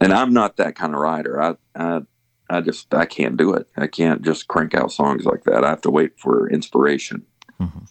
and 0.00 0.12
I'm 0.12 0.32
not 0.32 0.56
that 0.56 0.76
kind 0.76 0.94
of 0.94 1.00
writer. 1.00 1.42
I 1.42 1.56
I 1.74 2.02
I 2.50 2.60
just 2.60 2.92
I 2.92 3.06
can't 3.06 3.36
do 3.36 3.54
it. 3.54 3.68
I 3.76 3.86
can't 3.86 4.22
just 4.22 4.48
crank 4.48 4.74
out 4.74 4.90
songs 4.92 5.24
like 5.24 5.44
that. 5.44 5.64
I 5.64 5.68
have 5.68 5.80
to 5.82 5.90
wait 5.90 6.18
for 6.18 6.50
inspiration. 6.50 7.24
Mm 7.58 7.70
-hmm. 7.72 7.84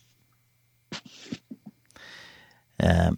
Um 2.84 3.18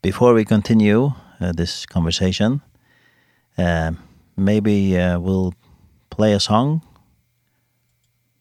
before 0.00 0.34
we 0.34 0.44
continue 0.44 1.12
uh, 1.40 1.52
this 1.56 1.86
conversation, 1.86 2.60
um 3.58 3.98
maybe 4.34 4.96
uh, 5.04 5.18
we'll 5.24 5.52
play 6.08 6.34
a 6.34 6.40
song 6.40 6.82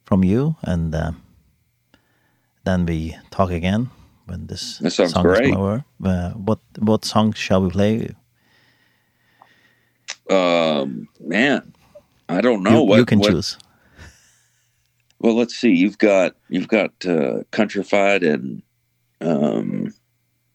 from 0.04 0.24
you 0.24 0.56
and 0.62 0.96
uh, 0.96 1.12
then 2.64 2.86
we 2.86 3.18
talk 3.30 3.52
again 3.52 3.90
when 4.26 4.48
this 4.48 4.78
that 4.78 4.94
sounds 4.94 5.14
song 5.14 5.24
great. 5.24 5.50
is 5.50 5.56
over. 5.56 5.84
Uh, 6.04 6.32
what 6.48 6.60
what 6.80 7.06
song 7.06 7.34
shall 7.36 7.62
we 7.62 7.70
play? 7.70 8.16
Um 10.30 11.08
man 11.20 11.74
I 12.32 12.40
don't 12.40 12.64
know. 12.64 12.80
You, 12.80 12.84
what, 12.84 12.98
you 12.98 13.06
can 13.06 13.20
what, 13.20 13.32
choose. 13.32 13.58
Well, 15.20 15.36
let's 15.36 15.54
see. 15.54 15.72
You've 15.72 15.98
got 15.98 16.34
you've 16.48 16.70
got 16.70 17.06
uh, 17.06 17.44
countrified 17.52 18.24
and 18.24 18.64
um 19.20 19.94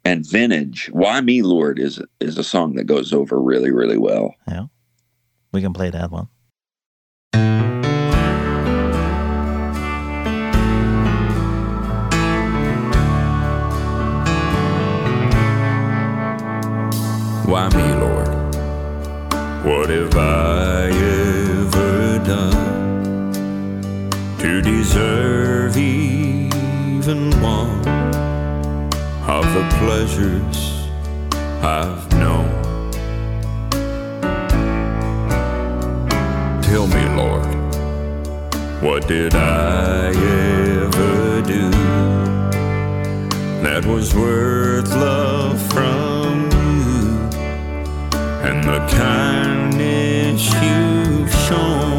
and 0.02 0.26
vintage. 0.26 0.88
Why 0.92 1.20
me, 1.20 1.42
Lord 1.42 1.78
is 1.78 2.00
is 2.18 2.38
a 2.38 2.44
song 2.44 2.76
that 2.76 2.84
goes 2.84 3.12
over 3.12 3.38
really 3.40 3.70
really 3.70 3.98
well. 3.98 4.34
Yeah. 4.48 4.66
We 5.52 5.60
can 5.60 5.74
play 5.74 5.90
that 5.90 6.10
one. 6.10 6.28
Why 17.44 17.68
me, 17.68 17.94
Lord? 18.00 18.46
What 19.64 19.90
if 19.90 20.16
I 20.16 20.75
the 29.56 29.76
pleasures 29.78 30.58
I've 31.62 32.06
known. 32.20 32.50
Tell 36.60 36.86
me, 36.86 37.04
Lord, 37.16 37.56
what 38.82 39.08
did 39.08 39.34
I 39.34 40.08
ever 40.08 41.40
do 41.40 41.70
That 43.64 43.86
was 43.86 44.14
worth 44.14 44.90
love 44.90 45.58
from 45.72 46.50
you 46.52 47.38
And 48.48 48.62
the 48.62 48.80
kindness 48.94 50.52
you've 50.62 51.32
shown? 51.46 51.95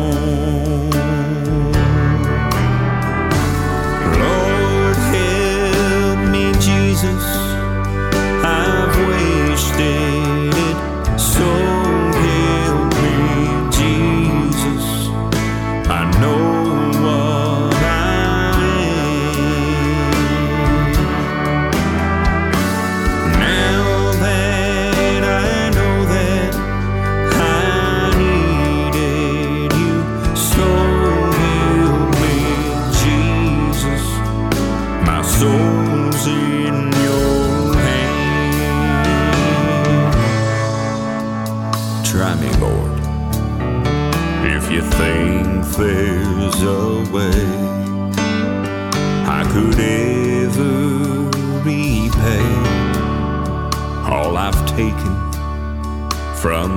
from 56.48 56.77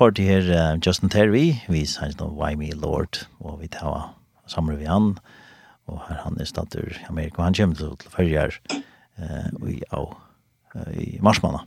har 0.00 0.10
det 0.10 0.24
her 0.24 0.46
uh, 0.48 0.78
Justin 0.86 1.10
Terry, 1.12 1.60
vi 1.68 1.82
sier 1.84 2.14
noe 2.16 2.32
Why 2.32 2.54
Me 2.56 2.70
Lord, 2.72 3.26
og 3.44 3.58
vi 3.60 3.68
tar 3.68 4.14
sammen 4.48 4.78
vi 4.80 4.88
han, 4.88 5.12
og 5.90 6.00
her 6.06 6.22
han 6.24 6.40
er 6.40 6.48
stater 6.48 6.88
i 6.88 7.04
Amerika, 7.10 7.42
og 7.42 7.50
han 7.50 7.58
kommer 7.58 7.76
til 7.76 7.90
å 7.92 8.14
følge 8.14 8.46
her 8.46 8.56
uh, 9.20 9.68
i, 9.68 9.76
av, 9.92 10.16
uh, 10.72 10.88
i 10.96 11.20
marsmanna. 11.20 11.66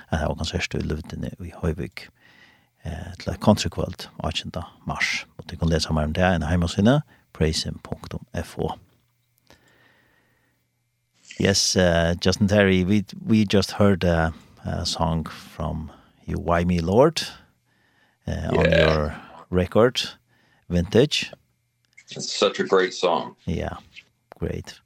Jeg 0.00 0.18
har 0.24 0.34
konsert 0.34 0.74
i 0.74 0.82
Løvdene 0.82 1.30
i 1.38 1.54
Høyvik, 1.54 2.08
uh, 2.82 3.14
til 3.22 3.32
et 3.36 3.40
kontrakvalt 3.46 4.08
18. 4.26 4.58
mars. 4.88 5.22
Og 5.38 5.46
du 5.46 5.54
kan 5.54 5.70
lese 5.70 5.94
mer 5.94 6.10
om 6.10 6.18
det 6.18 6.26
enn 6.26 6.42
hjemme 6.42 6.50
heimasynet, 6.50 7.06
praising.fo. 7.32 8.74
Yes, 11.38 11.76
uh, 11.76 12.16
Justin 12.18 12.48
Terry, 12.50 12.82
we, 12.82 13.04
we 13.24 13.44
just 13.44 13.78
heard 13.78 14.02
a, 14.02 14.32
a 14.64 14.84
song 14.84 15.26
from 15.30 15.92
You 16.26 16.40
Why 16.40 16.64
Me 16.64 16.80
Lord, 16.80 17.22
uh, 18.28 18.50
yeah. 18.52 18.58
on 18.58 18.70
your 18.70 19.16
record, 19.50 20.02
Vintage. 20.68 21.32
It's 22.10 22.32
such 22.32 22.60
a 22.60 22.64
great 22.64 22.94
song. 22.94 23.36
Yeah, 23.46 23.76
great. 24.38 24.80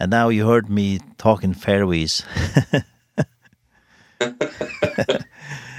And 0.00 0.10
now 0.10 0.28
you 0.28 0.46
heard 0.46 0.68
me 0.68 1.00
talking 1.16 1.54
fairways. 1.54 2.24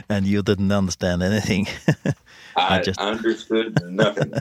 and 0.10 0.26
you 0.26 0.42
didn't 0.42 0.72
understand 0.72 1.24
anything. 1.24 1.68
I, 2.56 2.80
I 2.80 2.82
just 2.82 3.00
understood 3.00 3.82
nothing. 3.86 4.34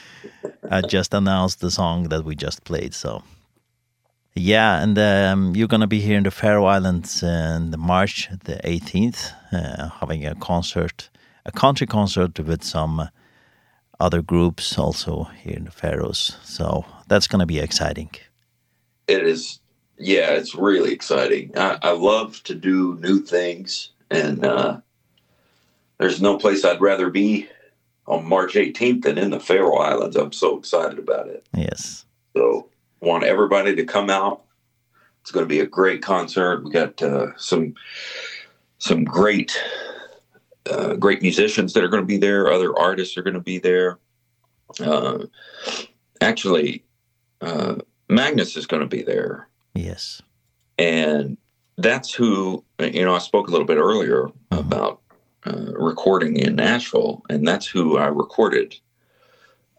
I 0.70 0.80
just 0.80 1.14
announced 1.14 1.60
the 1.60 1.70
song 1.70 2.08
that 2.08 2.24
we 2.24 2.34
just 2.34 2.64
played, 2.64 2.94
so 2.94 3.22
Yeah, 4.34 4.82
and 4.82 4.98
um, 4.98 5.54
you're 5.54 5.68
going 5.68 5.82
to 5.82 5.86
be 5.86 6.00
here 6.00 6.16
in 6.16 6.24
the 6.24 6.30
Faroe 6.30 6.64
Islands 6.64 7.22
in 7.22 7.70
the 7.70 7.78
March 7.78 8.28
the 8.44 8.60
18th, 8.64 9.32
uh, 9.52 9.88
having 10.00 10.26
a 10.26 10.34
concert 10.34 11.10
a 11.44 11.52
country 11.52 11.86
concert 11.86 12.38
with 12.38 12.62
some 12.62 13.08
other 14.00 14.22
groups 14.22 14.78
also 14.78 15.24
here 15.42 15.56
in 15.56 15.64
the 15.64 15.70
Faroes. 15.70 16.36
So 16.42 16.84
that's 17.08 17.26
going 17.26 17.40
to 17.40 17.46
be 17.46 17.58
exciting. 17.58 18.10
It 19.08 19.22
is 19.22 19.60
yeah, 19.98 20.30
it's 20.30 20.54
really 20.54 20.92
exciting. 20.92 21.52
I 21.56 21.78
I 21.82 21.90
love 21.92 22.42
to 22.44 22.54
do 22.54 22.98
new 23.00 23.20
things 23.20 23.90
and 24.10 24.44
uh 24.44 24.80
there's 25.98 26.20
no 26.20 26.36
place 26.36 26.64
I'd 26.64 26.80
rather 26.80 27.10
be 27.10 27.48
on 28.06 28.28
March 28.28 28.54
18th 28.54 29.02
than 29.02 29.18
in 29.18 29.30
the 29.30 29.38
Faroe 29.38 29.76
Islands. 29.76 30.16
I'm 30.16 30.32
so 30.32 30.58
excited 30.58 30.98
about 30.98 31.28
it. 31.28 31.46
Yes. 31.54 32.04
So 32.34 32.68
want 33.00 33.24
everybody 33.24 33.76
to 33.76 33.84
come 33.84 34.10
out. 34.10 34.42
It's 35.20 35.30
going 35.30 35.44
to 35.44 35.48
be 35.48 35.60
a 35.60 35.66
great 35.66 36.02
concert. 36.02 36.64
We 36.64 36.72
got 36.72 37.00
uh, 37.00 37.36
some 37.36 37.74
some 38.78 39.04
great 39.04 39.56
uh, 40.70 40.94
great 40.94 41.22
musicians 41.22 41.72
that 41.72 41.84
are 41.84 41.88
going 41.88 42.02
to 42.02 42.06
be 42.06 42.18
there. 42.18 42.52
Other 42.52 42.76
artists 42.78 43.16
are 43.16 43.22
going 43.22 43.34
to 43.34 43.40
be 43.40 43.58
there. 43.58 43.98
Uh, 44.80 45.26
actually, 46.20 46.84
uh, 47.40 47.76
Magnus 48.08 48.56
is 48.56 48.66
going 48.66 48.82
to 48.82 48.88
be 48.88 49.02
there. 49.02 49.48
Yes. 49.74 50.22
And 50.78 51.36
that's 51.76 52.12
who, 52.12 52.64
you 52.78 53.04
know, 53.04 53.14
I 53.14 53.18
spoke 53.18 53.48
a 53.48 53.50
little 53.50 53.66
bit 53.66 53.78
earlier 53.78 54.28
about 54.50 55.00
uh, 55.46 55.72
recording 55.74 56.36
in 56.36 56.56
Nashville, 56.56 57.22
and 57.28 57.46
that's 57.46 57.66
who 57.66 57.98
I 57.98 58.06
recorded 58.06 58.78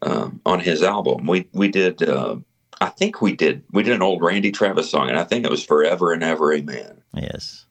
um, 0.02 0.42
on 0.46 0.60
his 0.60 0.84
album. 0.84 1.26
We, 1.26 1.48
we 1.54 1.70
did, 1.70 2.04
uh, 2.04 2.38
I 2.82 2.90
think 2.90 3.22
we 3.22 3.36
did, 3.36 3.64
we 3.72 3.84
did 3.84 3.94
an 3.94 4.02
old 4.02 4.22
Randy 4.22 4.52
Travis 4.52 4.90
song, 4.90 5.10
and 5.10 5.18
I 5.18 5.24
think 5.24 5.46
it 5.46 5.52
was 5.52 5.64
Forever 5.64 6.12
and 6.12 6.24
Ever 6.24 6.54
Amen. 6.54 7.02
Yes. 7.14 7.66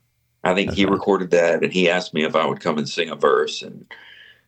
I 0.45 0.55
think 0.55 0.71
That's 0.71 0.79
he 0.79 0.87
recorded 0.87 1.31
that 1.31 1.63
and 1.63 1.73
he 1.73 1.89
asked 1.89 2.15
me 2.15 2.25
if 2.25 2.35
I 2.35 2.47
would 2.47 2.61
come 2.61 2.79
and 2.79 2.89
sing 2.89 3.11
a 3.11 3.17
verse 3.17 3.63
and 3.63 3.87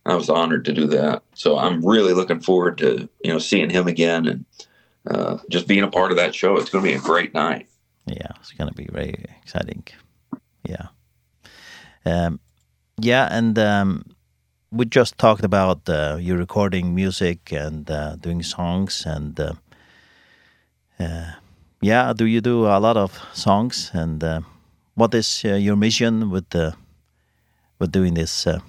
I 0.06 0.14
was 0.14 0.28
honored 0.28 0.64
to 0.66 0.72
do 0.72 0.86
that. 0.88 1.22
So 1.34 1.58
I'm 1.58 1.84
really 1.84 2.12
looking 2.12 2.40
forward 2.40 2.78
to, 2.78 3.08
you 3.22 3.32
know, 3.32 3.38
seeing 3.38 3.70
him 3.70 3.86
again 3.86 4.26
and 4.26 4.44
uh 5.10 5.38
just 5.50 5.68
being 5.68 5.82
a 5.84 5.90
part 5.90 6.10
of 6.10 6.16
that 6.16 6.34
show. 6.34 6.56
It's 6.56 6.70
going 6.70 6.84
to 6.84 6.90
be 6.90 6.96
a 6.96 7.00
great 7.00 7.34
night. 7.34 7.68
Yeah, 8.06 8.32
it's 8.40 8.52
going 8.52 8.68
to 8.68 8.74
be 8.74 8.88
very 8.90 9.24
exciting. 9.42 9.84
Yeah. 10.64 10.88
Um 12.04 12.40
yeah, 12.98 13.28
and 13.30 13.58
um 13.58 14.04
we 14.70 14.84
just 14.86 15.18
talked 15.18 15.44
about 15.44 15.88
uh, 15.88 16.16
you 16.20 16.36
recording 16.36 16.96
music 16.96 17.52
and 17.52 17.88
uh, 17.88 18.16
doing 18.16 18.42
songs 18.42 19.04
and 19.06 19.38
uh, 19.38 19.52
uh 20.98 21.32
yeah, 21.80 22.12
do 22.12 22.24
you 22.24 22.40
do 22.40 22.66
a 22.66 22.80
lot 22.80 22.96
of 22.96 23.20
songs 23.32 23.90
and 23.94 24.24
uh, 24.24 24.40
what 24.94 25.14
is 25.14 25.42
uh, 25.44 25.54
your 25.54 25.76
mission 25.76 26.30
with 26.30 26.48
the 26.50 26.74
with 27.78 27.92
doing 27.92 28.14
this 28.14 28.46
uh, 28.46 28.60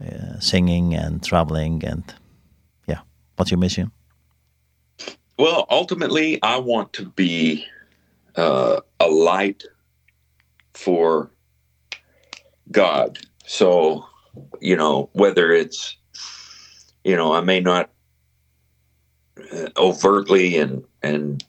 uh, 0.00 0.40
singing 0.40 0.94
and 0.94 1.22
traveling 1.22 1.84
and 1.84 2.14
yeah, 2.86 3.00
what's 3.36 3.50
your 3.50 3.58
mission? 3.58 3.92
Well, 5.38 5.66
ultimately 5.70 6.42
I 6.42 6.58
want 6.58 6.92
to 6.94 7.10
be 7.10 7.66
uh 8.36 8.80
a 9.00 9.08
light 9.08 9.64
for 10.74 11.30
God. 12.70 13.18
So, 13.46 14.06
you 14.60 14.76
know, 14.76 15.10
whether 15.12 15.52
it's 15.52 15.96
you 17.04 17.14
know, 17.14 17.32
I 17.32 17.40
may 17.40 17.60
not 17.60 17.90
uh, 19.52 19.68
overtly 19.76 20.56
and 20.58 20.82
and 21.02 21.44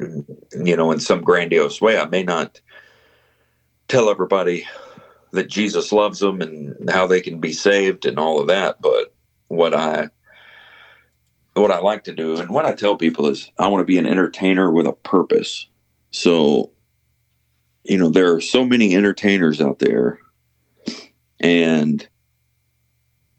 you 0.00 0.76
know 0.76 0.92
in 0.92 1.00
some 1.00 1.22
grandiose 1.22 1.80
way. 1.80 1.98
I 1.98 2.06
may 2.06 2.22
not 2.22 2.60
tell 3.88 4.08
everybody 4.08 4.66
that 5.32 5.48
Jesus 5.48 5.92
loves 5.92 6.20
them 6.20 6.40
and 6.40 6.90
how 6.90 7.06
they 7.06 7.20
can 7.20 7.40
be 7.40 7.52
saved 7.52 8.06
and 8.06 8.18
all 8.18 8.40
of 8.40 8.46
that 8.46 8.80
but 8.80 9.12
what 9.48 9.74
i 9.74 10.08
what 11.54 11.70
i 11.70 11.78
like 11.78 12.04
to 12.04 12.14
do 12.14 12.36
and 12.38 12.50
what 12.50 12.64
i 12.64 12.72
tell 12.72 12.96
people 12.96 13.26
is 13.26 13.50
i 13.58 13.68
want 13.68 13.80
to 13.80 13.84
be 13.84 13.98
an 13.98 14.06
entertainer 14.06 14.70
with 14.70 14.86
a 14.86 14.92
purpose. 14.92 15.68
So 16.10 16.70
you 17.84 17.98
know 17.98 18.08
there 18.08 18.32
are 18.34 18.40
so 18.40 18.64
many 18.64 18.94
entertainers 18.94 19.60
out 19.60 19.78
there 19.78 20.18
and 21.40 22.06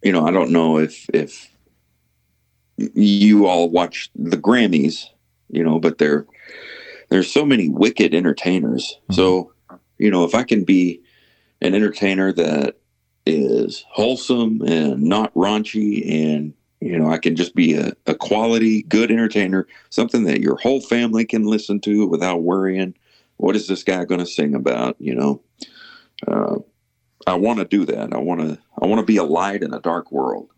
you 0.03 0.11
know 0.11 0.25
i 0.27 0.31
don't 0.31 0.51
know 0.51 0.77
if 0.77 1.09
if 1.13 1.49
you 2.77 3.47
all 3.47 3.69
watch 3.69 4.11
the 4.15 4.37
grammys 4.37 5.07
you 5.49 5.63
know 5.63 5.79
but 5.79 5.97
there 5.97 6.25
there's 7.09 7.31
so 7.31 7.45
many 7.45 7.69
wicked 7.69 8.13
entertainers. 8.13 8.95
Mm 8.95 9.05
-hmm. 9.07 9.15
so 9.15 9.51
you 9.97 10.11
know 10.11 10.23
if 10.23 10.35
i 10.35 10.43
can 10.43 10.63
be 10.63 10.99
an 11.61 11.73
entertainer 11.73 12.33
that 12.33 12.75
is 13.25 13.85
wholesome 13.89 14.61
and 14.61 15.01
not 15.01 15.33
raunchy 15.33 16.05
and 16.07 16.53
you 16.81 16.97
know 16.97 17.09
i 17.09 17.17
can 17.17 17.35
just 17.35 17.55
be 17.55 17.73
a 17.73 17.93
a 18.05 18.13
quality 18.13 18.83
good 18.83 19.11
entertainer 19.11 19.67
something 19.89 20.25
that 20.25 20.41
your 20.41 20.57
whole 20.57 20.81
family 20.81 21.25
can 21.25 21.43
listen 21.43 21.79
to 21.79 22.07
without 22.07 22.43
worrying 22.43 22.93
what 23.37 23.55
is 23.55 23.67
this 23.67 23.83
guy 23.83 24.05
going 24.05 24.19
to 24.19 24.25
sing 24.25 24.55
about 24.55 24.95
you 24.99 25.15
know? 25.15 25.41
Uh 26.27 26.57
i 27.27 27.33
want 27.33 27.59
to 27.59 27.65
do 27.65 27.85
that. 27.85 28.13
I 28.13 28.17
want 28.17 28.41
to 28.41 28.57
i 28.81 28.85
want 28.85 28.99
to 28.99 29.05
be 29.05 29.17
a 29.17 29.23
light 29.23 29.63
in 29.63 29.73
a 29.73 29.79
dark 29.79 30.11
world. 30.11 30.49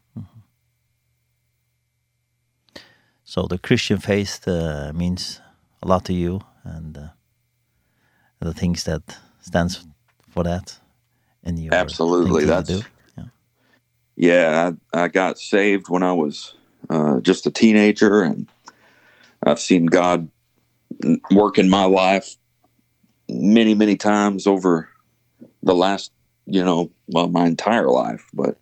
So 3.27 3.45
the 3.45 3.57
Christian 3.57 3.97
faith 3.97 4.47
uh, 4.47 4.93
means 4.95 5.41
a 5.83 5.87
lot 5.87 6.05
to 6.05 6.13
you 6.13 6.39
and 6.63 6.97
uh, 6.97 7.07
the 8.39 8.53
things 8.53 8.85
that 8.85 9.17
stands 9.41 9.85
for 10.29 10.43
that 10.45 10.79
in 11.43 11.57
your 11.57 11.73
Absolutely. 11.73 12.45
That's 12.45 12.69
you 12.69 12.83
Yeah. 13.17 13.25
Yeah, 14.15 14.71
I 14.93 15.03
I 15.03 15.07
got 15.09 15.39
saved 15.39 15.89
when 15.89 16.03
I 16.03 16.13
was 16.13 16.55
uh 16.89 17.19
just 17.19 17.45
a 17.45 17.51
teenager 17.51 18.23
and 18.23 18.47
I've 19.45 19.59
seen 19.59 19.87
God 19.87 20.29
work 21.29 21.57
in 21.57 21.69
my 21.69 21.83
life 21.83 22.37
many 23.27 23.75
many 23.75 23.97
times 23.97 24.47
over 24.47 24.87
the 25.63 25.75
last, 25.75 26.13
you 26.45 26.63
know, 26.63 26.91
well 27.07 27.27
my 27.27 27.45
entire 27.45 27.89
life, 27.89 28.25
but 28.33 28.57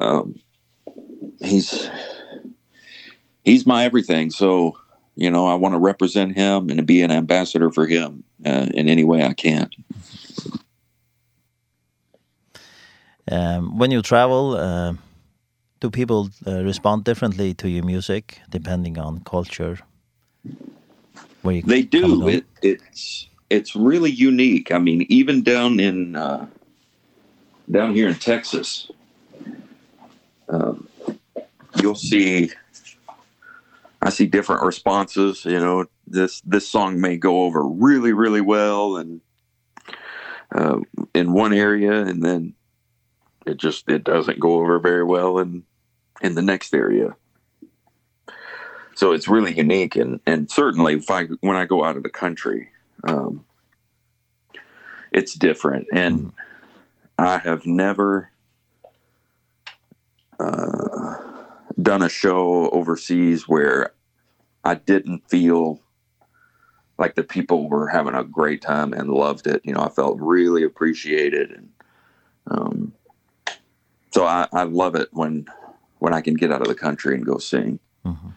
um 0.00 0.34
he's 1.40 1.88
he's 3.46 3.64
my 3.64 3.84
everything. 3.84 4.30
So, 4.30 4.76
you 5.14 5.30
know, 5.30 5.46
I 5.46 5.54
want 5.54 5.74
to 5.74 5.78
represent 5.78 6.36
him 6.36 6.68
and 6.68 6.76
to 6.76 6.82
be 6.82 7.00
an 7.00 7.10
ambassador 7.10 7.70
for 7.70 7.86
him 7.86 8.22
uh, 8.44 8.66
in 8.74 8.88
any 8.90 9.04
way 9.04 9.24
I 9.24 9.32
can. 9.32 9.70
Um, 13.30 13.78
when 13.78 13.90
you 13.90 14.02
travel, 14.02 14.54
uh, 14.56 14.94
do 15.80 15.90
people 15.90 16.28
uh, 16.46 16.62
respond 16.62 17.04
differently 17.04 17.54
to 17.54 17.68
your 17.68 17.84
music 17.84 18.40
depending 18.50 18.98
on 18.98 19.20
culture? 19.20 19.78
Where 21.42 21.56
you 21.56 21.62
they 21.62 21.82
do. 21.82 22.28
It, 22.28 22.44
it's 22.62 23.28
it's 23.50 23.74
really 23.74 24.10
unique. 24.10 24.70
I 24.70 24.78
mean, 24.78 25.06
even 25.08 25.42
down 25.42 25.80
in 25.80 26.14
uh, 26.14 26.46
down 27.70 27.94
here 27.94 28.08
in 28.08 28.14
Texas, 28.14 28.90
um, 30.48 30.88
you'll 31.80 31.96
see 31.96 32.50
I 34.06 34.10
see 34.10 34.26
different 34.26 34.62
responses, 34.64 35.44
you 35.44 35.60
know, 35.60 35.86
this 36.06 36.40
this 36.42 36.68
song 36.68 37.00
may 37.00 37.16
go 37.16 37.42
over 37.44 37.64
really 37.66 38.12
really 38.12 38.40
well 38.40 38.96
and 38.96 39.20
uh 40.54 40.78
in 41.14 41.32
one 41.32 41.52
area 41.52 42.02
and 42.02 42.22
then 42.22 42.54
it 43.46 43.56
just 43.56 43.88
it 43.90 44.04
doesn't 44.04 44.40
go 44.40 44.54
over 44.60 44.78
very 44.78 45.04
well 45.04 45.38
in 45.38 45.64
in 46.22 46.34
the 46.34 46.42
next 46.42 46.74
area. 46.74 47.16
So 48.94 49.12
it's 49.12 49.28
really 49.28 49.54
unique 49.54 49.96
and 49.96 50.20
and 50.26 50.50
certainly 50.50 50.94
if 50.94 51.10
I 51.10 51.26
when 51.40 51.56
I 51.56 51.66
go 51.66 51.84
out 51.84 51.96
of 51.96 52.02
the 52.04 52.10
country 52.10 52.68
um 53.04 53.44
it's 55.12 55.34
different 55.34 55.88
and. 55.92 56.32
I 57.18 57.38
have 57.38 57.66
never 57.66 58.30
uh 60.38 61.14
done 61.80 62.02
a 62.02 62.08
show 62.10 62.68
overseas 62.70 63.48
where 63.48 63.92
I 64.66 64.74
didn't 64.74 65.28
feel 65.30 65.80
like 66.98 67.14
the 67.14 67.22
people 67.22 67.68
were 67.68 67.88
having 67.88 68.14
a 68.14 68.24
great 68.24 68.62
time 68.62 68.92
and 68.92 69.08
loved 69.10 69.46
it. 69.46 69.60
You 69.64 69.74
know, 69.74 69.80
I 69.80 69.90
felt 69.90 70.18
really 70.20 70.64
appreciated 70.64 71.50
and 71.56 71.68
um 72.50 72.92
so 74.14 74.24
I 74.24 74.48
I 74.52 74.64
love 74.64 74.94
it 74.96 75.08
when 75.12 75.46
when 75.98 76.12
I 76.12 76.20
can 76.20 76.34
get 76.34 76.52
out 76.52 76.62
of 76.62 76.68
the 76.68 76.74
country 76.86 77.14
and 77.14 77.24
go 77.24 77.38
sing. 77.38 77.78
Mhm. 78.04 78.14
Mm 78.14 78.32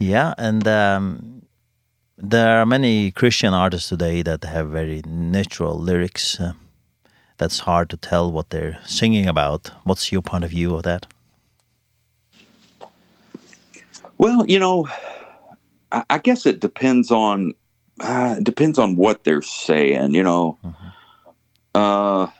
yeah, 0.00 0.32
and 0.38 0.66
um 0.68 1.42
there 2.16 2.58
are 2.60 2.66
many 2.66 3.10
Christian 3.10 3.52
artists 3.54 3.88
today 3.88 4.22
that 4.22 4.44
have 4.44 4.68
very 4.70 5.02
natural 5.06 5.76
lyrics. 5.88 6.40
Uh, 6.40 6.52
that's 7.38 7.60
hard 7.60 7.88
to 7.90 7.96
tell 7.96 8.30
what 8.32 8.50
they're 8.50 8.78
singing 8.84 9.26
about. 9.28 9.70
What's 9.84 10.12
your 10.12 10.22
point 10.22 10.44
of 10.44 10.50
view 10.50 10.74
of 10.76 10.82
that? 10.82 11.06
Well, 14.18 14.44
you 14.46 14.58
know, 14.58 14.88
I, 15.92 16.04
I 16.10 16.18
guess 16.18 16.44
it 16.44 16.60
depends 16.60 17.10
on 17.10 17.54
uh, 18.00 18.36
it 18.38 18.44
depends 18.44 18.78
on 18.78 18.96
what 18.96 19.24
they're 19.24 19.42
saying, 19.42 20.14
you 20.14 20.22
know. 20.22 20.58
Mm 20.62 20.74
-hmm. 20.74 20.92
Uh 21.74 22.30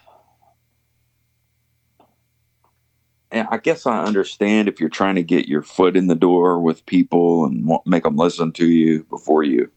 and 3.30 3.46
I 3.50 3.58
guess 3.58 3.86
I 3.86 4.04
understand 4.04 4.68
if 4.68 4.80
you're 4.80 4.88
trying 4.88 5.16
to 5.16 5.34
get 5.34 5.48
your 5.48 5.62
foot 5.62 5.96
in 5.96 6.06
the 6.06 6.14
door 6.14 6.60
with 6.60 6.86
people 6.86 7.44
and 7.44 7.78
make 7.84 8.02
them 8.02 8.16
listen 8.16 8.52
to 8.52 8.64
you 8.64 9.04
before 9.10 9.44
you 9.44 9.70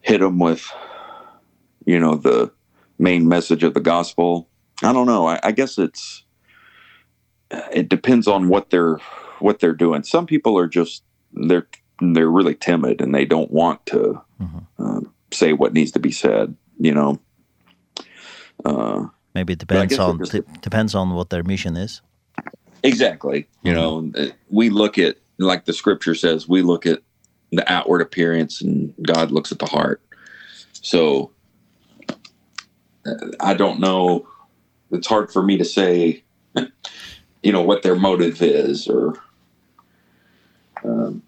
hit 0.00 0.20
them 0.20 0.38
with 0.38 0.72
you 1.84 2.00
know 2.00 2.16
the 2.16 2.50
main 2.98 3.28
message 3.28 3.66
of 3.66 3.74
the 3.74 3.90
gospel. 3.90 4.48
I 4.82 4.92
don't 4.92 5.06
know. 5.06 5.28
I 5.28 5.38
I 5.48 5.52
guess 5.52 5.78
it's 5.78 6.24
it 7.72 7.88
depends 7.88 8.26
on 8.26 8.48
what 8.48 8.70
they're 8.70 8.98
what 9.40 9.60
they're 9.60 9.72
doing. 9.72 10.02
Some 10.02 10.26
people 10.26 10.58
are 10.58 10.66
just 10.66 11.02
they're 11.32 11.68
they're 12.00 12.30
really 12.30 12.54
timid 12.54 13.00
and 13.00 13.14
they 13.14 13.24
don't 13.24 13.50
want 13.50 13.84
to 13.86 14.22
mm 14.40 14.48
-hmm. 14.48 14.62
uh, 14.78 15.00
say 15.30 15.52
what 15.52 15.72
needs 15.72 15.92
to 15.92 16.00
be 16.00 16.12
said, 16.12 16.54
you 16.78 16.92
know. 16.92 17.18
Uh 18.64 19.08
maybe 19.34 19.52
it 19.52 19.58
depends 19.58 19.98
on 19.98 20.18
just, 20.18 20.32
depends 20.60 20.94
on 20.94 21.14
what 21.14 21.28
their 21.30 21.42
mission 21.42 21.76
is. 21.76 22.02
Exactly. 22.82 23.46
You 23.62 23.72
mm 23.72 23.78
-hmm. 23.78 24.12
know, 24.12 24.30
we 24.50 24.70
look 24.70 24.98
at 24.98 25.16
like 25.38 25.64
the 25.64 25.72
scripture 25.72 26.14
says, 26.14 26.48
we 26.48 26.62
look 26.62 26.86
at 26.86 26.98
the 27.50 27.64
outward 27.76 28.02
appearance 28.02 28.64
and 28.64 28.94
God 28.96 29.30
looks 29.30 29.52
at 29.52 29.58
the 29.58 29.70
heart. 29.76 30.00
So 30.72 31.30
I 33.50 33.54
don't 33.54 33.78
know 33.78 34.26
it's 34.90 35.06
hard 35.06 35.32
for 35.32 35.42
me 35.42 35.56
to 35.56 35.64
say 35.64 36.22
you 37.42 37.52
know 37.52 37.62
what 37.62 37.82
their 37.82 37.96
motive 37.96 38.42
is 38.42 38.88
or 38.88 39.14
Um, 40.84 41.22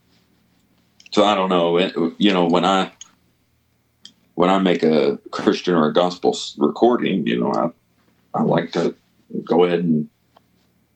so 1.11 1.25
I 1.25 1.35
don't 1.35 1.49
know, 1.49 1.79
you 2.19 2.33
know, 2.33 2.47
when 2.47 2.65
I, 2.65 2.93
when 4.35 4.51
I 4.51 4.59
make 4.59 4.83
a 4.83 5.19
Christian 5.31 5.75
or 5.75 5.89
a 5.89 5.93
gospel 5.93 6.37
recording, 6.57 7.27
you 7.27 7.39
know, 7.41 7.53
I, 7.53 8.39
I 8.39 8.43
like 8.43 8.73
to 8.73 8.95
go 9.45 9.65
ahead 9.65 9.81
and 9.81 10.09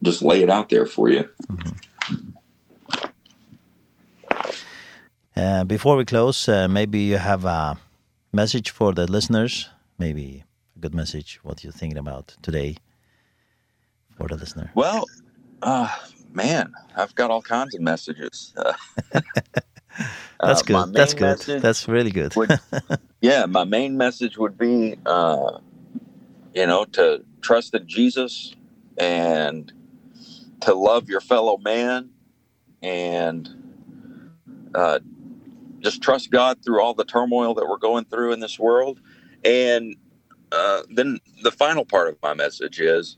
just 0.02 0.22
lay 0.22 0.42
it 0.42 0.50
out 0.50 0.68
there 0.68 0.86
for 0.86 1.10
you. 1.10 1.28
Mm 1.48 1.56
-hmm. 1.56 1.74
Uh, 5.36 5.64
before 5.64 5.96
we 5.96 6.04
close, 6.04 6.48
uh, 6.48 6.68
maybe 6.68 7.00
you 7.00 7.18
have 7.18 7.44
a 7.44 7.76
message 8.32 8.70
for 8.70 8.94
the 8.94 9.10
listeners, 9.10 9.68
maybe 9.98 10.44
a 10.76 10.78
good 10.78 10.94
message, 10.94 11.40
what 11.42 11.64
you're 11.64 11.72
thinking 11.72 11.98
about 11.98 12.36
today 12.40 12.76
for 14.16 14.28
the 14.28 14.36
listener. 14.36 14.70
Well, 14.74 15.04
uh, 15.60 15.88
man, 16.34 16.74
I've 16.96 17.14
got 17.14 17.30
all 17.30 17.42
kinds 17.42 17.74
of 17.74 17.80
messages. 17.80 18.54
Uh, 20.40 20.48
that's 20.48 20.62
uh, 20.62 20.64
good. 20.64 20.94
That's 20.94 21.14
good. 21.14 21.62
That's 21.62 21.88
really 21.88 22.10
good. 22.10 22.34
would, 22.34 22.58
yeah, 23.20 23.46
my 23.46 23.62
main 23.62 23.96
message 23.96 24.36
would 24.36 24.58
be 24.58 24.96
uh 25.06 25.58
you 26.52 26.66
know, 26.66 26.84
to 26.84 27.24
trust 27.40 27.74
in 27.74 27.86
Jesus 27.86 28.54
and 28.98 29.72
to 30.60 30.74
love 30.74 31.08
your 31.08 31.20
fellow 31.20 31.56
man 31.58 32.10
and 32.82 33.48
uh 34.74 34.98
just 35.78 36.02
trust 36.02 36.30
God 36.30 36.62
through 36.64 36.82
all 36.82 36.94
the 36.94 37.04
turmoil 37.04 37.54
that 37.54 37.68
we're 37.68 37.76
going 37.78 38.04
through 38.04 38.32
in 38.32 38.40
this 38.40 38.58
world 38.58 39.00
and 39.44 39.94
uh 40.50 40.82
then 40.90 41.20
the 41.42 41.52
final 41.52 41.84
part 41.84 42.08
of 42.08 42.16
my 42.22 42.34
message 42.34 42.80
is 42.80 43.16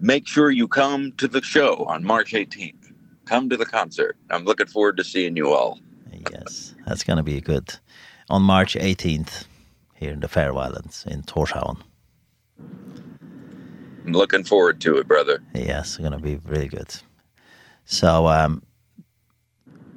make 0.00 0.26
sure 0.26 0.50
you 0.50 0.66
come 0.66 1.12
to 1.18 1.28
the 1.28 1.42
show 1.42 1.84
on 1.86 2.04
March 2.04 2.32
18th. 2.32 2.92
Come 3.26 3.48
to 3.50 3.56
the 3.56 3.66
concert. 3.66 4.16
I'm 4.30 4.44
looking 4.44 4.66
forward 4.66 4.96
to 4.96 5.04
seeing 5.04 5.36
you 5.36 5.52
all. 5.52 5.78
yes, 6.32 6.74
that's 6.86 7.04
going 7.04 7.18
to 7.18 7.22
be 7.22 7.40
good. 7.40 7.74
On 8.28 8.42
March 8.42 8.74
18th 8.74 9.44
here 9.94 10.12
in 10.12 10.20
the 10.20 10.28
Faroe 10.28 10.56
Islands 10.56 11.04
in 11.06 11.22
Torshavn. 11.22 11.80
I'm 12.58 14.12
looking 14.12 14.44
forward 14.44 14.80
to 14.82 14.96
it, 14.96 15.06
brother. 15.06 15.42
Yes, 15.54 15.90
it's 15.90 15.98
going 15.98 16.12
to 16.12 16.18
be 16.18 16.36
really 16.44 16.68
good. 16.68 16.94
So 17.84 18.28
um 18.28 18.62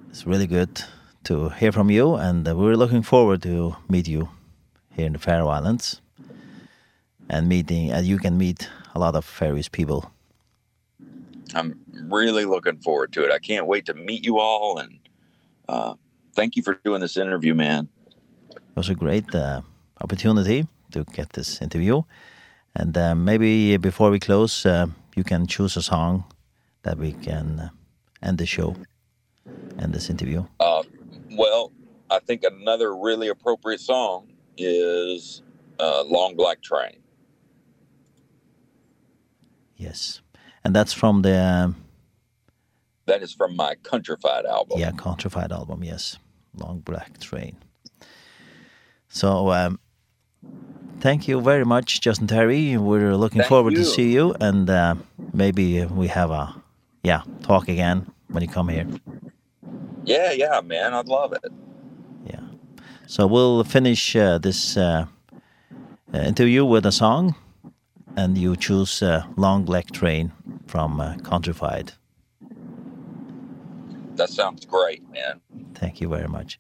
it's 0.10 0.26
really 0.28 0.48
good 0.48 0.84
to 1.26 1.50
hear 1.50 1.72
from 1.72 1.90
you 1.90 2.16
and 2.16 2.46
we're 2.58 2.76
looking 2.76 3.02
forward 3.04 3.42
to 3.44 3.76
meet 3.90 4.08
you 4.08 4.30
here 4.92 5.06
in 5.08 5.14
the 5.14 5.20
Faroe 5.20 5.48
Islands 5.48 6.02
and 7.30 7.48
meeting 7.48 7.92
and 7.92 8.06
you 8.06 8.18
can 8.18 8.38
meet 8.38 8.70
a 8.94 9.00
lot 9.00 9.16
of 9.16 9.26
various 9.26 9.70
people. 9.70 10.12
I'm 11.56 11.80
really 12.10 12.46
looking 12.46 12.78
forward 12.78 13.14
to 13.14 13.24
it. 13.24 13.32
I 13.32 13.40
can't 13.40 13.68
wait 13.68 13.86
to 13.86 13.94
meet 13.94 14.26
you 14.26 14.40
all 14.40 14.80
and 14.80 15.00
uh 15.68 15.96
thank 16.36 16.56
you 16.56 16.64
for 16.64 16.80
doing 16.84 17.02
this 17.02 17.18
interview, 17.18 17.54
man. 17.54 17.90
It 18.52 18.76
was 18.76 18.90
a 18.90 18.96
great 18.96 19.34
uh, 19.36 19.62
opportunity 20.02 20.68
to 20.92 21.04
get 21.04 21.34
this 21.34 21.62
interview. 21.62 22.02
And 22.76 22.98
uh, 22.98 23.14
maybe 23.14 23.78
before 23.78 24.10
we 24.10 24.20
close, 24.20 24.66
uh, 24.66 24.88
you 25.16 25.24
can 25.24 25.46
choose 25.46 25.78
a 25.78 25.82
song 25.84 26.24
that 26.82 26.98
we 26.98 27.12
can 27.14 27.60
uh, 27.60 27.70
end 28.24 28.40
the 28.40 28.48
show 28.48 28.76
and 29.78 29.94
this 29.94 30.10
interview. 30.10 30.46
Uh 30.60 30.84
well, 31.32 31.72
I 32.10 32.20
think 32.20 32.44
another 32.44 32.96
really 32.96 33.28
appropriate 33.30 33.82
song 33.82 34.34
is 34.58 35.42
uh 35.80 36.04
Long 36.04 36.36
Black 36.36 36.62
Train. 36.62 37.03
Yes. 39.76 40.22
And 40.64 40.76
that's 40.76 40.94
from 40.94 41.22
the... 41.22 41.38
Um, 41.38 41.76
that 43.06 43.22
is 43.22 43.34
from 43.34 43.56
my 43.56 43.76
Countrified 43.84 44.46
album. 44.46 44.80
Yeah, 44.80 44.92
Countrified 44.92 45.52
album, 45.52 45.84
yes. 45.84 46.18
Long 46.56 46.80
Black 46.80 47.20
Train. 47.20 47.58
So, 49.10 49.52
um, 49.52 49.80
thank 51.00 51.28
you 51.28 51.42
very 51.42 51.66
much, 51.66 52.00
Justin 52.00 52.28
Terry. 52.28 52.78
We're 52.78 53.16
looking 53.16 53.42
thank 53.42 53.50
forward 53.50 53.74
you. 53.74 53.80
to 53.80 53.86
see 53.86 54.14
you. 54.14 54.34
And 54.40 54.70
uh, 54.70 54.96
maybe 55.34 55.84
we 55.86 56.08
have 56.08 56.32
a, 56.32 56.56
yeah, 57.04 57.24
talk 57.42 57.68
again 57.68 58.10
when 58.30 58.42
you 58.42 58.50
come 58.50 58.70
here. 58.70 58.88
Yeah, 60.06 60.32
yeah, 60.32 60.62
man. 60.62 60.94
I'd 60.94 61.08
love 61.08 61.34
it. 61.34 61.52
Yeah. 62.26 62.40
So 63.08 63.28
we'll 63.28 63.64
finish 63.64 64.16
uh, 64.16 64.38
this 64.38 64.78
uh, 64.78 65.08
interview 66.14 66.64
with 66.64 66.86
a 66.86 66.92
song 66.92 67.36
and 68.16 68.38
you 68.38 68.56
choose 68.56 69.02
a 69.02 69.28
long 69.38 69.66
leg 69.66 69.92
train 69.92 70.32
from 70.68 71.00
uh, 71.00 71.16
Countrified. 71.24 71.94
That 74.16 74.30
sounds 74.30 74.66
great, 74.66 75.02
man. 75.12 75.42
Thank 75.76 76.02
you 76.02 76.08
very 76.10 76.28
much. 76.28 76.60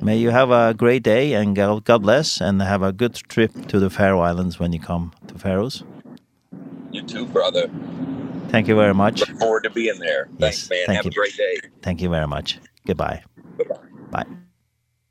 May 0.00 0.16
you 0.16 0.30
have 0.30 0.50
a 0.50 0.74
great 0.74 1.02
day 1.02 1.32
and 1.34 1.54
God 1.54 2.02
bless 2.02 2.40
and 2.40 2.60
have 2.60 2.82
a 2.82 2.92
good 2.92 3.14
trip 3.14 3.66
to 3.68 3.78
the 3.78 3.90
Faroe 3.90 4.20
Islands 4.20 4.58
when 4.58 4.72
you 4.72 4.80
come 4.80 5.12
to 5.28 5.38
Faroes. 5.38 5.84
You 6.90 7.02
too, 7.02 7.26
brother. 7.26 7.70
Thank 8.48 8.68
you 8.68 8.74
very 8.74 8.94
much. 8.94 9.20
Look 9.20 9.38
forward 9.38 9.62
to 9.64 9.70
being 9.70 9.98
there. 9.98 10.28
Yes, 10.38 10.68
Thanks, 10.68 10.70
man. 10.70 10.86
Thank 10.86 10.96
have 10.96 11.04
you. 11.06 11.10
a 11.10 11.14
great 11.14 11.36
day. 11.36 11.60
Thank 11.82 12.02
you 12.02 12.10
very 12.10 12.26
much. 12.26 12.58
Goodbye. 12.86 13.22
Goodbye. 13.56 13.76
Bye. 14.10 14.24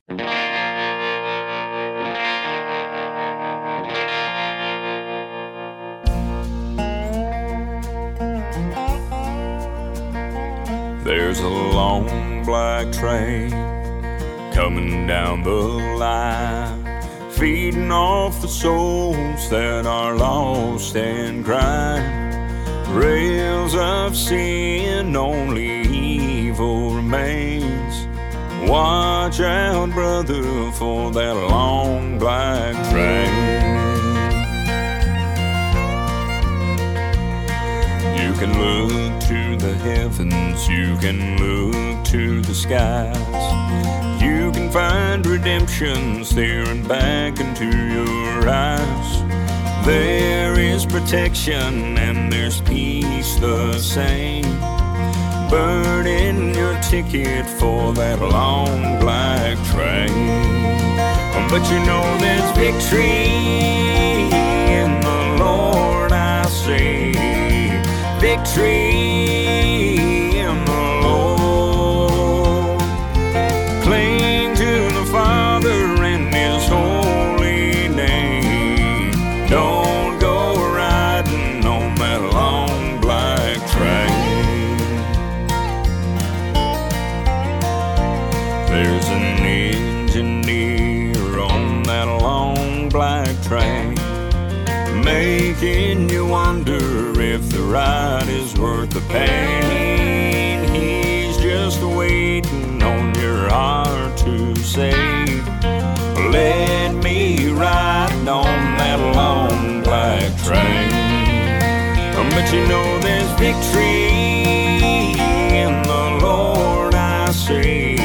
Bye. 0.10 0.48
There's 11.12 11.41
a 11.41 11.49
long 11.49 12.45
black 12.45 12.89
train 12.93 13.51
coming 14.53 15.07
down 15.07 15.43
the 15.43 15.51
line 15.51 17.01
Feeding 17.32 17.91
off 17.91 18.41
the 18.41 18.47
souls 18.47 19.49
that 19.49 19.86
are 19.86 20.16
lost 20.16 20.95
and 20.95 21.43
crying. 21.43 22.95
Rails 22.95 23.76
of 23.76 24.16
sin 24.16 25.14
only 25.18 25.82
evil 25.82 26.95
remains. 26.95 28.07
Watch 28.70 29.41
out 29.41 29.91
brother 29.91 30.72
for 30.72 31.12
that 31.12 31.36
long 31.36 32.20
black 32.20 32.74
train. 32.89 33.51
You 38.18 38.34
can 38.39 38.51
look 38.57 39.22
to 39.24 39.41
heavens 39.82 40.67
You 40.67 40.97
can 40.97 41.38
look 41.38 42.05
to 42.05 42.41
the 42.41 42.53
skies. 42.53 43.17
You 44.21 44.51
can 44.51 44.71
find 44.71 45.25
redemption 45.25 46.23
Staring 46.23 46.88
back 46.88 47.39
into 47.39 47.65
your 47.65 48.47
eyes. 48.47 49.86
There 49.86 50.59
is 50.59 50.86
protection 50.86 51.97
And 51.97 52.32
there's 52.32 52.61
peace 52.61 53.36
the 53.36 53.79
same. 53.79 54.45
Burn 55.49 56.05
in 56.07 56.53
your 56.53 56.79
ticket 56.82 57.45
For 57.59 57.93
that 57.93 58.19
long 58.21 58.99
black 58.99 59.57
train. 59.71 60.71
But 61.49 61.69
you 61.69 61.79
know 61.86 62.05
there's 62.19 62.51
victory 62.55 63.27
In 64.79 65.01
the 65.01 65.43
Lord 65.43 66.11
I 66.11 66.45
say. 66.45 67.11
Victory 68.19 69.11
pain 99.12 100.64
He's 100.74 101.38
just 101.38 101.82
waiting 101.82 102.82
on 102.84 103.16
your 103.16 103.49
heart 103.49 104.18
to 104.20 104.55
say 104.55 104.91
Let 106.32 106.93
me 107.03 107.51
ride 107.51 108.28
on 108.28 108.78
that 108.78 108.99
long 109.16 109.84
black 109.84 110.36
train. 110.43 110.91
But 112.34 112.51
you 112.53 112.66
know 112.68 112.99
there's 113.01 113.30
victory 113.34 114.07
in 115.62 115.84
the 115.84 116.20
Lord 116.24 116.95
I 116.95 117.30
see 117.32 117.97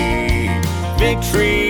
Victory 0.98 1.65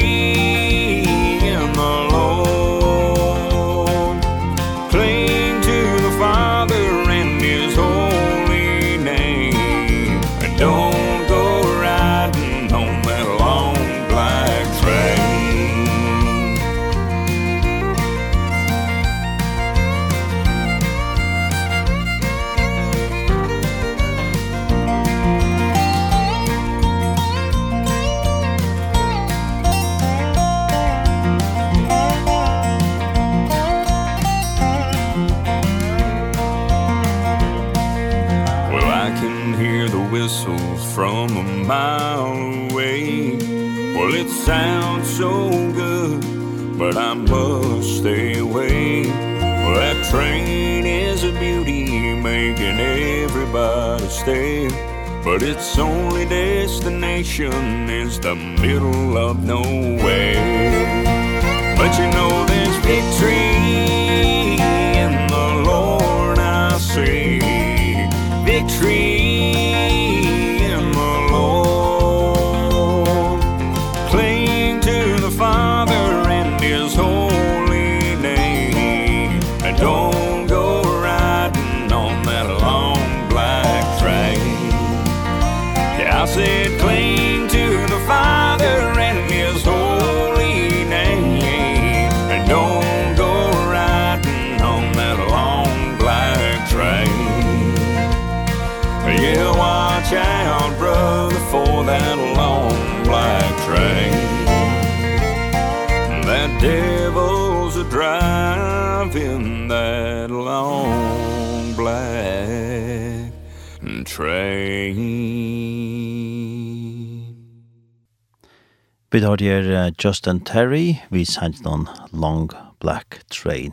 Vi 119.17 119.23
har 119.25 119.41
her 119.41 119.95
Justin 119.97 120.43
Terry, 120.45 120.99
vi 121.09 121.23
sendte 121.25 121.63
noen 121.65 121.87
Long 122.13 122.51
Black 122.85 123.23
Train. 123.33 123.73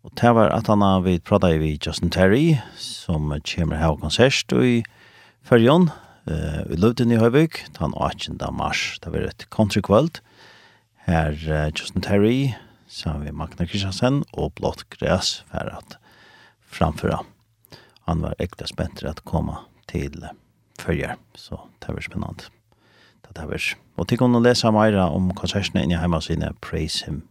Og 0.00 0.14
det 0.16 0.30
var 0.32 0.48
at 0.48 0.70
han 0.72 0.80
har 0.80 1.02
vi 1.04 1.18
pratet 1.20 1.58
vi 1.60 1.74
Justin 1.76 2.08
Terry, 2.08 2.56
som 2.80 3.34
kommer 3.44 3.76
her 3.76 3.92
og 3.92 4.00
konsert 4.00 4.54
i 4.56 4.80
Førjon, 5.44 5.90
uh, 6.30 6.64
i 6.72 6.80
Løvden 6.80 7.12
i 7.12 7.20
Høyvøk, 7.20 7.66
den 7.76 7.92
18. 8.00 8.40
mars. 8.56 8.96
Det 9.04 9.12
var 9.12 9.28
et 9.28 9.44
countrykvöld. 9.52 10.22
Her 11.04 11.36
uh, 11.36 11.68
Justin 11.76 12.00
Terry, 12.00 12.56
sammen 12.88 13.28
med 13.28 13.36
Magna 13.36 13.68
Kristiansen 13.68 14.22
og 14.32 14.54
Blått 14.56 14.88
Græs 14.88 15.42
for 15.52 15.68
at 15.68 16.00
framføre. 16.64 17.20
Han 18.08 18.24
var 18.24 18.40
ekte 18.40 18.72
spent 18.72 19.02
til 19.02 19.12
å 19.12 19.18
komme 19.20 19.66
til 19.84 20.30
Førjer, 20.80 21.20
så 21.36 21.66
det 21.84 21.92
var 21.92 22.08
spennende 22.08 22.55
det 23.36 23.46
var. 23.50 23.62
Og 23.96 24.08
til 24.08 24.22
å 24.24 24.40
lese 24.42 24.72
mer 24.74 24.96
om 25.06 25.30
konsertene 25.36 25.82
inne 25.84 25.94
i 25.96 26.00
hjemmesiden 26.00 26.56
praisehim.fo. 26.64 27.22